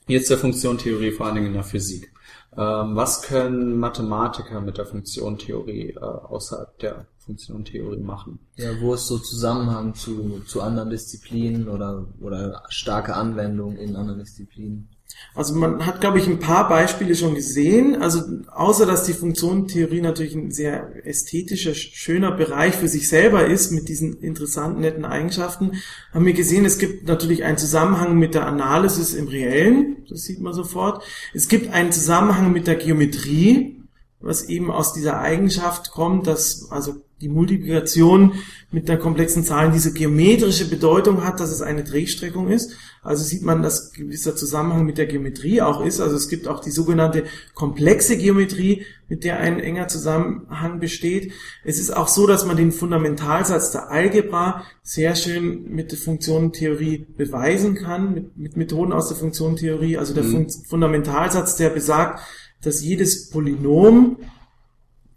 jetzt 0.06 0.28
der 0.28 0.36
Funktionentheorie, 0.36 1.12
vor 1.12 1.24
allen 1.26 1.36
Dingen 1.36 1.46
in 1.46 1.54
der 1.54 1.62
Physik. 1.64 2.12
Ähm, 2.56 2.96
was 2.96 3.22
können 3.22 3.78
Mathematiker 3.78 4.60
mit 4.60 4.78
der 4.78 4.86
Funktionentheorie 4.86 5.90
äh, 5.90 6.00
außerhalb 6.00 6.78
der 6.78 7.06
Funktionentheorie 7.18 8.00
machen? 8.00 8.40
Ja, 8.56 8.70
wo 8.80 8.94
ist 8.94 9.06
so 9.06 9.18
Zusammenhang 9.18 9.94
zu, 9.94 10.40
zu 10.46 10.60
anderen 10.60 10.90
Disziplinen 10.90 11.68
oder, 11.68 12.06
oder 12.20 12.62
starke 12.68 13.14
Anwendung 13.14 13.76
in 13.76 13.94
anderen 13.94 14.18
Disziplinen? 14.18 14.88
Also 15.34 15.54
man 15.54 15.86
hat, 15.86 16.00
glaube 16.00 16.18
ich, 16.18 16.26
ein 16.26 16.38
paar 16.38 16.68
Beispiele 16.68 17.14
schon 17.14 17.34
gesehen. 17.34 18.00
Also 18.00 18.22
außer 18.52 18.86
dass 18.86 19.04
die 19.04 19.12
Funktionentheorie 19.12 20.00
natürlich 20.00 20.34
ein 20.34 20.50
sehr 20.50 21.06
ästhetischer, 21.06 21.74
schöner 21.74 22.32
Bereich 22.32 22.74
für 22.74 22.88
sich 22.88 23.08
selber 23.08 23.46
ist 23.46 23.70
mit 23.70 23.88
diesen 23.88 24.20
interessanten, 24.20 24.80
netten 24.80 25.04
Eigenschaften, 25.04 25.72
haben 26.12 26.26
wir 26.26 26.32
gesehen, 26.32 26.64
es 26.64 26.78
gibt 26.78 27.06
natürlich 27.06 27.44
einen 27.44 27.58
Zusammenhang 27.58 28.18
mit 28.18 28.34
der 28.34 28.46
Analysis 28.46 29.14
im 29.14 29.28
Reellen. 29.28 30.04
Das 30.08 30.22
sieht 30.22 30.40
man 30.40 30.52
sofort. 30.52 31.04
Es 31.34 31.48
gibt 31.48 31.72
einen 31.72 31.92
Zusammenhang 31.92 32.52
mit 32.52 32.66
der 32.66 32.76
Geometrie. 32.76 33.76
was 34.20 34.44
eben 34.44 34.70
aus 34.70 34.92
dieser 34.92 35.18
Eigenschaft 35.18 35.92
kommt, 35.92 36.26
dass 36.26 36.70
also 36.70 36.96
die 37.20 37.28
Multiplikation 37.28 38.34
mit 38.70 38.88
einer 38.88 38.98
komplexen 38.98 39.44
Zahl 39.44 39.72
diese 39.72 39.92
geometrische 39.92 40.68
Bedeutung 40.68 41.24
hat, 41.24 41.40
dass 41.40 41.50
es 41.50 41.60
eine 41.60 41.84
Drehstreckung 41.84 42.48
ist. 42.48 42.76
Also 43.02 43.24
sieht 43.24 43.42
man, 43.42 43.62
dass 43.62 43.92
gewisser 43.92 44.36
Zusammenhang 44.36 44.84
mit 44.84 44.98
der 44.98 45.06
Geometrie 45.06 45.60
auch 45.60 45.84
ist. 45.84 46.00
Also 46.00 46.16
es 46.16 46.28
gibt 46.28 46.46
auch 46.48 46.60
die 46.60 46.70
sogenannte 46.70 47.24
komplexe 47.54 48.16
Geometrie, 48.16 48.84
mit 49.08 49.24
der 49.24 49.40
ein 49.40 49.58
enger 49.58 49.88
Zusammenhang 49.88 50.78
besteht. 50.80 51.32
Es 51.64 51.80
ist 51.80 51.96
auch 51.96 52.08
so, 52.08 52.26
dass 52.26 52.46
man 52.46 52.56
den 52.56 52.72
Fundamentalsatz 52.72 53.72
der 53.72 53.90
Algebra 53.90 54.64
sehr 54.82 55.16
schön 55.16 55.70
mit 55.70 55.90
der 55.92 55.98
Funktionentheorie 55.98 57.06
beweisen 57.16 57.74
kann, 57.74 58.14
mit, 58.14 58.36
mit 58.36 58.56
Methoden 58.56 58.92
aus 58.92 59.08
der 59.08 59.16
Funktionentheorie. 59.16 59.96
Also 59.96 60.14
der 60.14 60.24
mhm. 60.24 60.48
Fundamentalsatz, 60.68 61.56
der 61.56 61.70
besagt, 61.70 62.20
dass 62.62 62.82
jedes 62.82 63.30
Polynom 63.30 64.18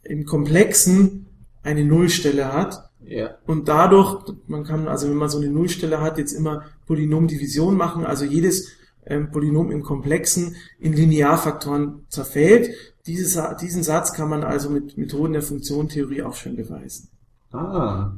im 0.03 0.25
Komplexen 0.25 1.27
eine 1.63 1.85
Nullstelle 1.85 2.53
hat. 2.53 2.89
Ja. 3.05 3.35
Und 3.45 3.67
dadurch, 3.67 4.23
man 4.47 4.63
kann, 4.63 4.87
also 4.87 5.09
wenn 5.09 5.17
man 5.17 5.29
so 5.29 5.39
eine 5.39 5.49
Nullstelle 5.49 6.01
hat, 6.01 6.17
jetzt 6.17 6.33
immer 6.33 6.63
Polynomdivision 6.85 7.75
machen, 7.75 8.05
also 8.05 8.25
jedes 8.25 8.69
ähm, 9.05 9.31
Polynom 9.31 9.71
im 9.71 9.83
Komplexen 9.83 10.55
in 10.79 10.93
Linearfaktoren 10.93 12.05
zerfällt. 12.09 12.69
Dieses, 13.05 13.37
diesen 13.59 13.83
Satz 13.83 14.13
kann 14.13 14.29
man 14.29 14.43
also 14.43 14.69
mit 14.69 14.97
Methoden 14.97 15.33
der 15.33 15.41
Funktionentheorie 15.41 16.23
auch 16.23 16.35
schon 16.35 16.55
beweisen. 16.55 17.09
Ah, 17.51 18.13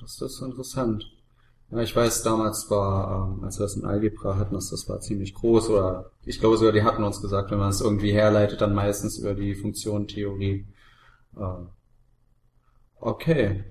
das 0.00 0.20
ist 0.20 0.42
interessant. 0.42 1.04
Ja, 1.70 1.80
ich 1.80 1.94
weiß, 1.94 2.22
damals 2.22 2.70
war, 2.70 3.34
ähm, 3.36 3.44
als 3.44 3.58
wir 3.58 3.64
das 3.64 3.76
in 3.76 3.84
Algebra 3.84 4.36
hatten, 4.36 4.54
das, 4.54 4.70
das 4.70 4.88
war 4.88 5.00
ziemlich 5.00 5.34
groß, 5.34 5.68
oder 5.68 6.10
ich 6.24 6.40
glaube 6.40 6.56
sogar, 6.56 6.72
die 6.72 6.82
hatten 6.82 7.04
uns 7.04 7.20
gesagt, 7.20 7.50
wenn 7.50 7.58
man 7.58 7.68
es 7.68 7.82
irgendwie 7.82 8.12
herleitet, 8.12 8.60
dann 8.60 8.74
meistens 8.74 9.18
über 9.18 9.34
die 9.34 9.54
Funktionentheorie. 9.54 10.66
Äh, 11.36 11.42
okay. 13.00 13.64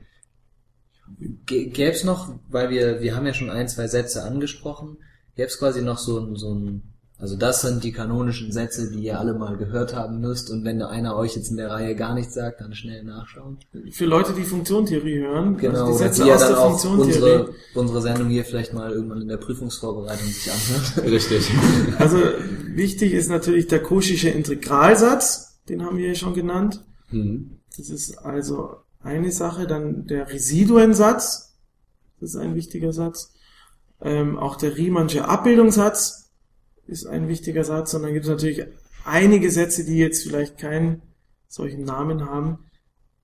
Gäbe 1.45 1.91
es 1.91 2.03
noch, 2.03 2.33
weil 2.49 2.69
wir, 2.69 3.01
wir 3.01 3.15
haben 3.15 3.25
ja 3.25 3.33
schon 3.33 3.49
ein, 3.49 3.67
zwei 3.69 3.87
Sätze 3.87 4.23
angesprochen, 4.23 4.97
gäbe 5.35 5.47
es 5.47 5.57
quasi 5.57 5.81
noch 5.81 5.97
so 5.97 6.19
ein, 6.19 6.35
so 6.35 6.53
ein 6.53 6.97
also 7.19 7.35
das 7.35 7.61
sind 7.61 7.83
die 7.83 7.91
kanonischen 7.91 8.51
Sätze, 8.51 8.91
die 8.91 8.99
ihr 8.99 9.19
alle 9.19 9.33
mal 9.33 9.57
gehört 9.57 9.95
haben 9.95 10.19
müsst. 10.19 10.51
Und 10.51 10.63
wenn 10.63 10.83
einer 10.83 11.15
euch 11.15 11.35
jetzt 11.35 11.49
in 11.49 11.57
der 11.57 11.71
Reihe 11.71 11.95
gar 11.95 12.13
nichts 12.13 12.35
sagt, 12.35 12.61
dann 12.61 12.75
schnell 12.75 13.03
nachschauen. 13.03 13.57
Für 13.91 14.05
Leute, 14.05 14.33
die 14.33 14.43
Funktionentheorie 14.43 15.21
hören, 15.21 15.57
genau, 15.57 15.85
also 15.85 15.93
die 15.93 15.97
Sätze 15.97 16.23
die 16.23 16.29
ja 16.29 16.35
aus 16.35 16.47
der 16.47 16.57
Funktionentheorie. 16.57 17.31
Unsere, 17.39 17.53
unsere 17.73 18.01
Sendung 18.03 18.29
hier 18.29 18.45
vielleicht 18.45 18.73
mal 18.73 18.91
irgendwann 18.91 19.21
in 19.23 19.27
der 19.29 19.37
Prüfungsvorbereitung 19.37 20.27
sich 20.27 20.51
anhört. 20.51 21.11
Richtig. 21.11 21.51
Also 21.97 22.17
wichtig 22.67 23.13
ist 23.13 23.29
natürlich 23.29 23.65
der 23.65 23.81
koschische 23.81 24.29
Integralsatz, 24.29 25.59
den 25.69 25.83
haben 25.83 25.97
wir 25.97 26.09
ja 26.09 26.15
schon 26.15 26.35
genannt. 26.35 26.85
Mhm. 27.09 27.57
Das 27.77 27.89
ist 27.89 28.19
also 28.19 28.75
eine 29.07 29.31
Sache. 29.31 29.65
Dann 29.65 30.05
der 30.05 30.29
Residuensatz, 30.29 31.55
das 32.19 32.31
ist 32.31 32.35
ein 32.35 32.55
wichtiger 32.55 32.93
Satz. 32.93 33.33
Ähm, 34.01 34.37
auch 34.37 34.57
der 34.57 34.77
Riemannsche 34.77 35.25
Abbildungssatz, 35.25 36.31
ist 36.85 37.05
ein 37.05 37.27
wichtiger 37.27 37.63
Satz. 37.63 37.93
Und 37.93 38.03
dann 38.03 38.13
gibt 38.13 38.25
es 38.25 38.31
natürlich 38.31 38.65
einige 39.05 39.49
Sätze, 39.49 39.85
die 39.85 39.97
jetzt 39.97 40.23
vielleicht 40.23 40.57
keinen 40.57 41.01
solchen 41.47 41.83
Namen 41.83 42.25
haben, 42.25 42.59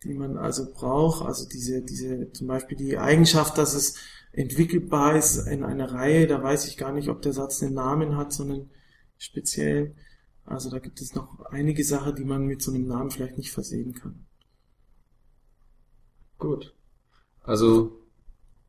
die 0.04 0.14
man 0.14 0.38
also 0.38 0.72
braucht. 0.74 1.26
Also 1.26 1.48
diese, 1.48 1.82
diese, 1.82 2.32
zum 2.32 2.48
Beispiel 2.48 2.78
die 2.78 2.98
Eigenschaft, 2.98 3.58
dass 3.58 3.74
es 3.74 3.96
entwickelbar 4.32 5.16
ist 5.16 5.48
in 5.48 5.64
einer 5.64 5.92
Reihe, 5.92 6.28
da 6.28 6.42
weiß 6.42 6.68
ich 6.68 6.78
gar 6.78 6.92
nicht, 6.92 7.10
ob 7.10 7.22
der 7.22 7.34
Satz 7.34 7.62
einen 7.62 7.76
Namen 7.76 8.18
hat, 8.18 8.34
sondern 8.34 8.70
speziell. 9.18 9.96
Also 10.46 10.70
da 10.70 10.80
gibt 10.80 11.00
es 11.02 11.14
noch 11.14 11.46
einige 11.52 11.84
Sachen, 11.84 12.16
die 12.16 12.26
man 12.26 12.46
mit 12.46 12.62
so 12.62 12.72
einem 12.72 12.88
Namen 12.88 13.12
vielleicht 13.12 13.38
nicht 13.38 13.52
versehen 13.52 13.94
kann. 13.94 14.26
Gut. 16.38 16.74
Also 17.44 18.00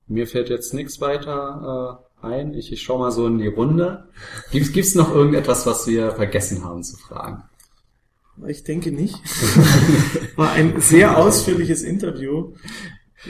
mir 0.07 0.27
fällt 0.27 0.48
jetzt 0.48 0.74
nichts 0.74 1.00
weiter 1.00 2.00
äh, 2.22 2.27
ein. 2.27 2.55
Ich, 2.55 2.72
ich 2.72 2.83
schaue 2.83 2.98
mal 2.98 3.11
so 3.11 3.27
in 3.27 3.38
die 3.38 3.48
Runde. 3.48 4.09
Gibt 4.50 4.77
es 4.77 4.94
noch 4.94 5.14
irgendetwas, 5.14 5.66
was 5.66 5.87
wir 5.87 6.12
vergessen 6.12 6.64
haben 6.64 6.83
zu 6.83 6.96
fragen? 6.96 7.44
Ich 8.46 8.64
denke 8.64 8.90
nicht. 8.90 9.14
War 10.37 10.50
ein 10.53 10.81
sehr 10.81 11.16
ausführliches 11.16 11.83
Interview. 11.83 12.53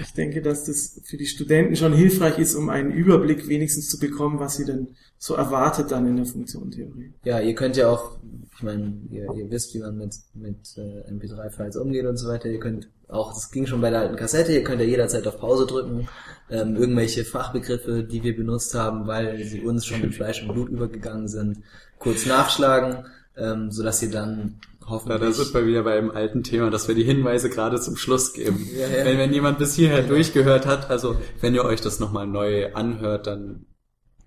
Ich 0.00 0.12
denke, 0.12 0.42
dass 0.42 0.64
das 0.64 1.00
für 1.04 1.16
die 1.16 1.26
Studenten 1.26 1.76
schon 1.76 1.92
hilfreich 1.92 2.38
ist, 2.38 2.54
um 2.54 2.68
einen 2.68 2.90
Überblick 2.90 3.48
wenigstens 3.48 3.88
zu 3.88 3.98
bekommen, 3.98 4.38
was 4.38 4.57
sie 4.57 4.64
denn 4.64 4.88
so 5.18 5.35
erwartet 5.35 5.90
dann 5.90 6.07
in 6.07 6.16
der 6.16 6.26
Funktionentheorie. 6.26 7.14
Ja, 7.24 7.40
ihr 7.40 7.54
könnt 7.54 7.76
ja 7.76 7.88
auch, 7.88 8.18
ich 8.54 8.62
meine, 8.62 8.94
ihr, 9.11 9.33
ihr 9.35 9.50
wisst, 9.50 9.74
wie 9.74 9.78
man 9.78 9.96
mit, 9.96 10.14
mit 10.35 10.76
äh, 10.76 11.11
MP3-Files 11.11 11.76
umgeht 11.76 12.04
und 12.04 12.16
so 12.16 12.28
weiter. 12.28 12.48
Ihr 12.48 12.61
könnt 12.61 12.88
auch, 13.09 13.33
das 13.33 13.50
ging 13.50 13.66
schon 13.66 13.80
bei 13.80 13.90
der 13.90 14.00
alten 14.00 14.16
Kassette, 14.16 14.52
ihr 14.52 14.64
könnt 14.64 14.80
ja 14.80 14.87
jederzeit 14.87 15.26
auf 15.26 15.38
Pause 15.38 15.66
drücken, 15.66 16.09
ähm, 16.50 16.76
irgendwelche 16.76 17.24
Fachbegriffe, 17.24 18.04
die 18.04 18.22
wir 18.22 18.37
benutzt 18.37 18.74
haben, 18.74 19.07
weil 19.07 19.42
sie 19.44 19.61
uns 19.61 19.87
schon 19.87 20.02
in 20.02 20.12
Fleisch 20.12 20.42
und 20.42 20.52
Blut 20.52 20.68
übergegangen 20.68 21.28
sind, 21.28 21.59
kurz 21.98 22.26
nachschlagen, 22.26 23.07
ähm, 23.37 23.70
sodass 23.70 24.03
ihr 24.03 24.11
dann 24.11 24.61
hoffentlich... 24.87 25.20
Ja, 25.20 25.27
da 25.27 25.33
sind 25.33 25.55
wir 25.55 25.66
wieder 25.66 25.83
beim 25.83 26.11
alten 26.11 26.42
Thema, 26.42 26.70
dass 26.70 26.88
wir 26.88 26.94
die 26.94 27.05
Hinweise 27.05 27.51
gerade 27.51 27.81
zum 27.81 27.97
Schluss 27.97 28.33
geben. 28.33 28.68
Ja, 28.75 28.88
ja. 28.88 29.05
Wenn, 29.05 29.18
wenn 29.18 29.33
jemand 29.33 29.59
bis 29.59 29.75
hierher 29.75 30.03
ja. 30.03 30.07
durchgehört 30.07 30.66
hat, 30.66 30.90
also 30.90 31.16
wenn 31.40 31.55
ihr 31.55 31.64
euch 31.64 31.81
das 31.81 32.01
nochmal 32.01 32.27
neu 32.27 32.73
anhört, 32.75 33.27
dann 33.27 33.66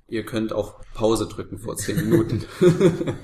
ihr 0.08 0.26
könnt 0.26 0.54
auch 0.54 0.82
Pause 0.94 1.28
drücken 1.28 1.60
vor 1.60 1.76
zehn 1.76 1.98
Minuten. 1.98 2.46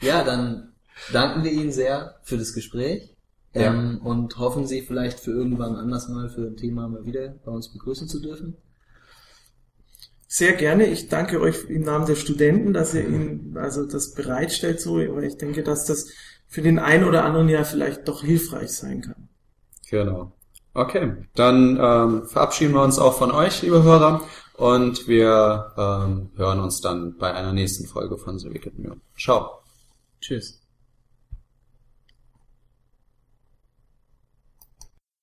ja, 0.00 0.24
dann 0.24 0.74
danken 1.12 1.44
wir 1.44 1.50
Ihnen 1.50 1.72
sehr 1.72 2.20
für 2.22 2.38
das 2.38 2.54
Gespräch. 2.54 3.16
Ähm, 3.52 4.00
und 4.04 4.38
hoffen 4.38 4.66
Sie 4.66 4.82
vielleicht 4.82 5.18
für 5.18 5.32
irgendwann 5.32 5.74
anders 5.74 6.08
mal 6.08 6.28
für 6.28 6.46
ein 6.46 6.56
Thema 6.56 6.86
mal 6.88 7.04
wieder 7.04 7.34
bei 7.44 7.50
uns 7.50 7.72
begrüßen 7.72 8.06
zu 8.06 8.20
dürfen. 8.20 8.56
Sehr 10.32 10.52
gerne. 10.52 10.86
Ich 10.86 11.08
danke 11.08 11.40
euch 11.40 11.64
im 11.68 11.82
Namen 11.82 12.06
der 12.06 12.14
Studenten, 12.14 12.72
dass 12.72 12.94
ihr 12.94 13.04
ihnen 13.04 13.56
also 13.56 13.84
das 13.84 14.14
bereitstellt 14.14 14.80
so, 14.80 15.00
aber 15.00 15.24
ich 15.24 15.36
denke, 15.38 15.64
dass 15.64 15.86
das 15.86 16.12
für 16.46 16.62
den 16.62 16.78
einen 16.78 17.02
oder 17.02 17.24
anderen 17.24 17.48
ja 17.48 17.64
vielleicht 17.64 18.06
doch 18.06 18.22
hilfreich 18.22 18.70
sein 18.70 19.00
kann. 19.00 19.28
Genau. 19.90 20.32
Okay, 20.72 21.14
dann 21.34 21.76
ähm, 21.82 22.28
verabschieden 22.28 22.74
wir 22.74 22.82
uns 22.84 23.00
auch 23.00 23.18
von 23.18 23.32
euch, 23.32 23.62
liebe 23.62 23.82
Hörer, 23.82 24.22
und 24.54 25.08
wir 25.08 25.72
ähm, 25.76 26.30
hören 26.36 26.60
uns 26.60 26.80
dann 26.80 27.16
bei 27.18 27.34
einer 27.34 27.52
nächsten 27.52 27.88
Folge 27.88 28.16
von 28.16 28.38
The 28.38 28.54
Wicked 28.54 28.78
Mirror. 28.78 28.98
Ciao. 29.18 29.62
Tschüss. 30.20 30.59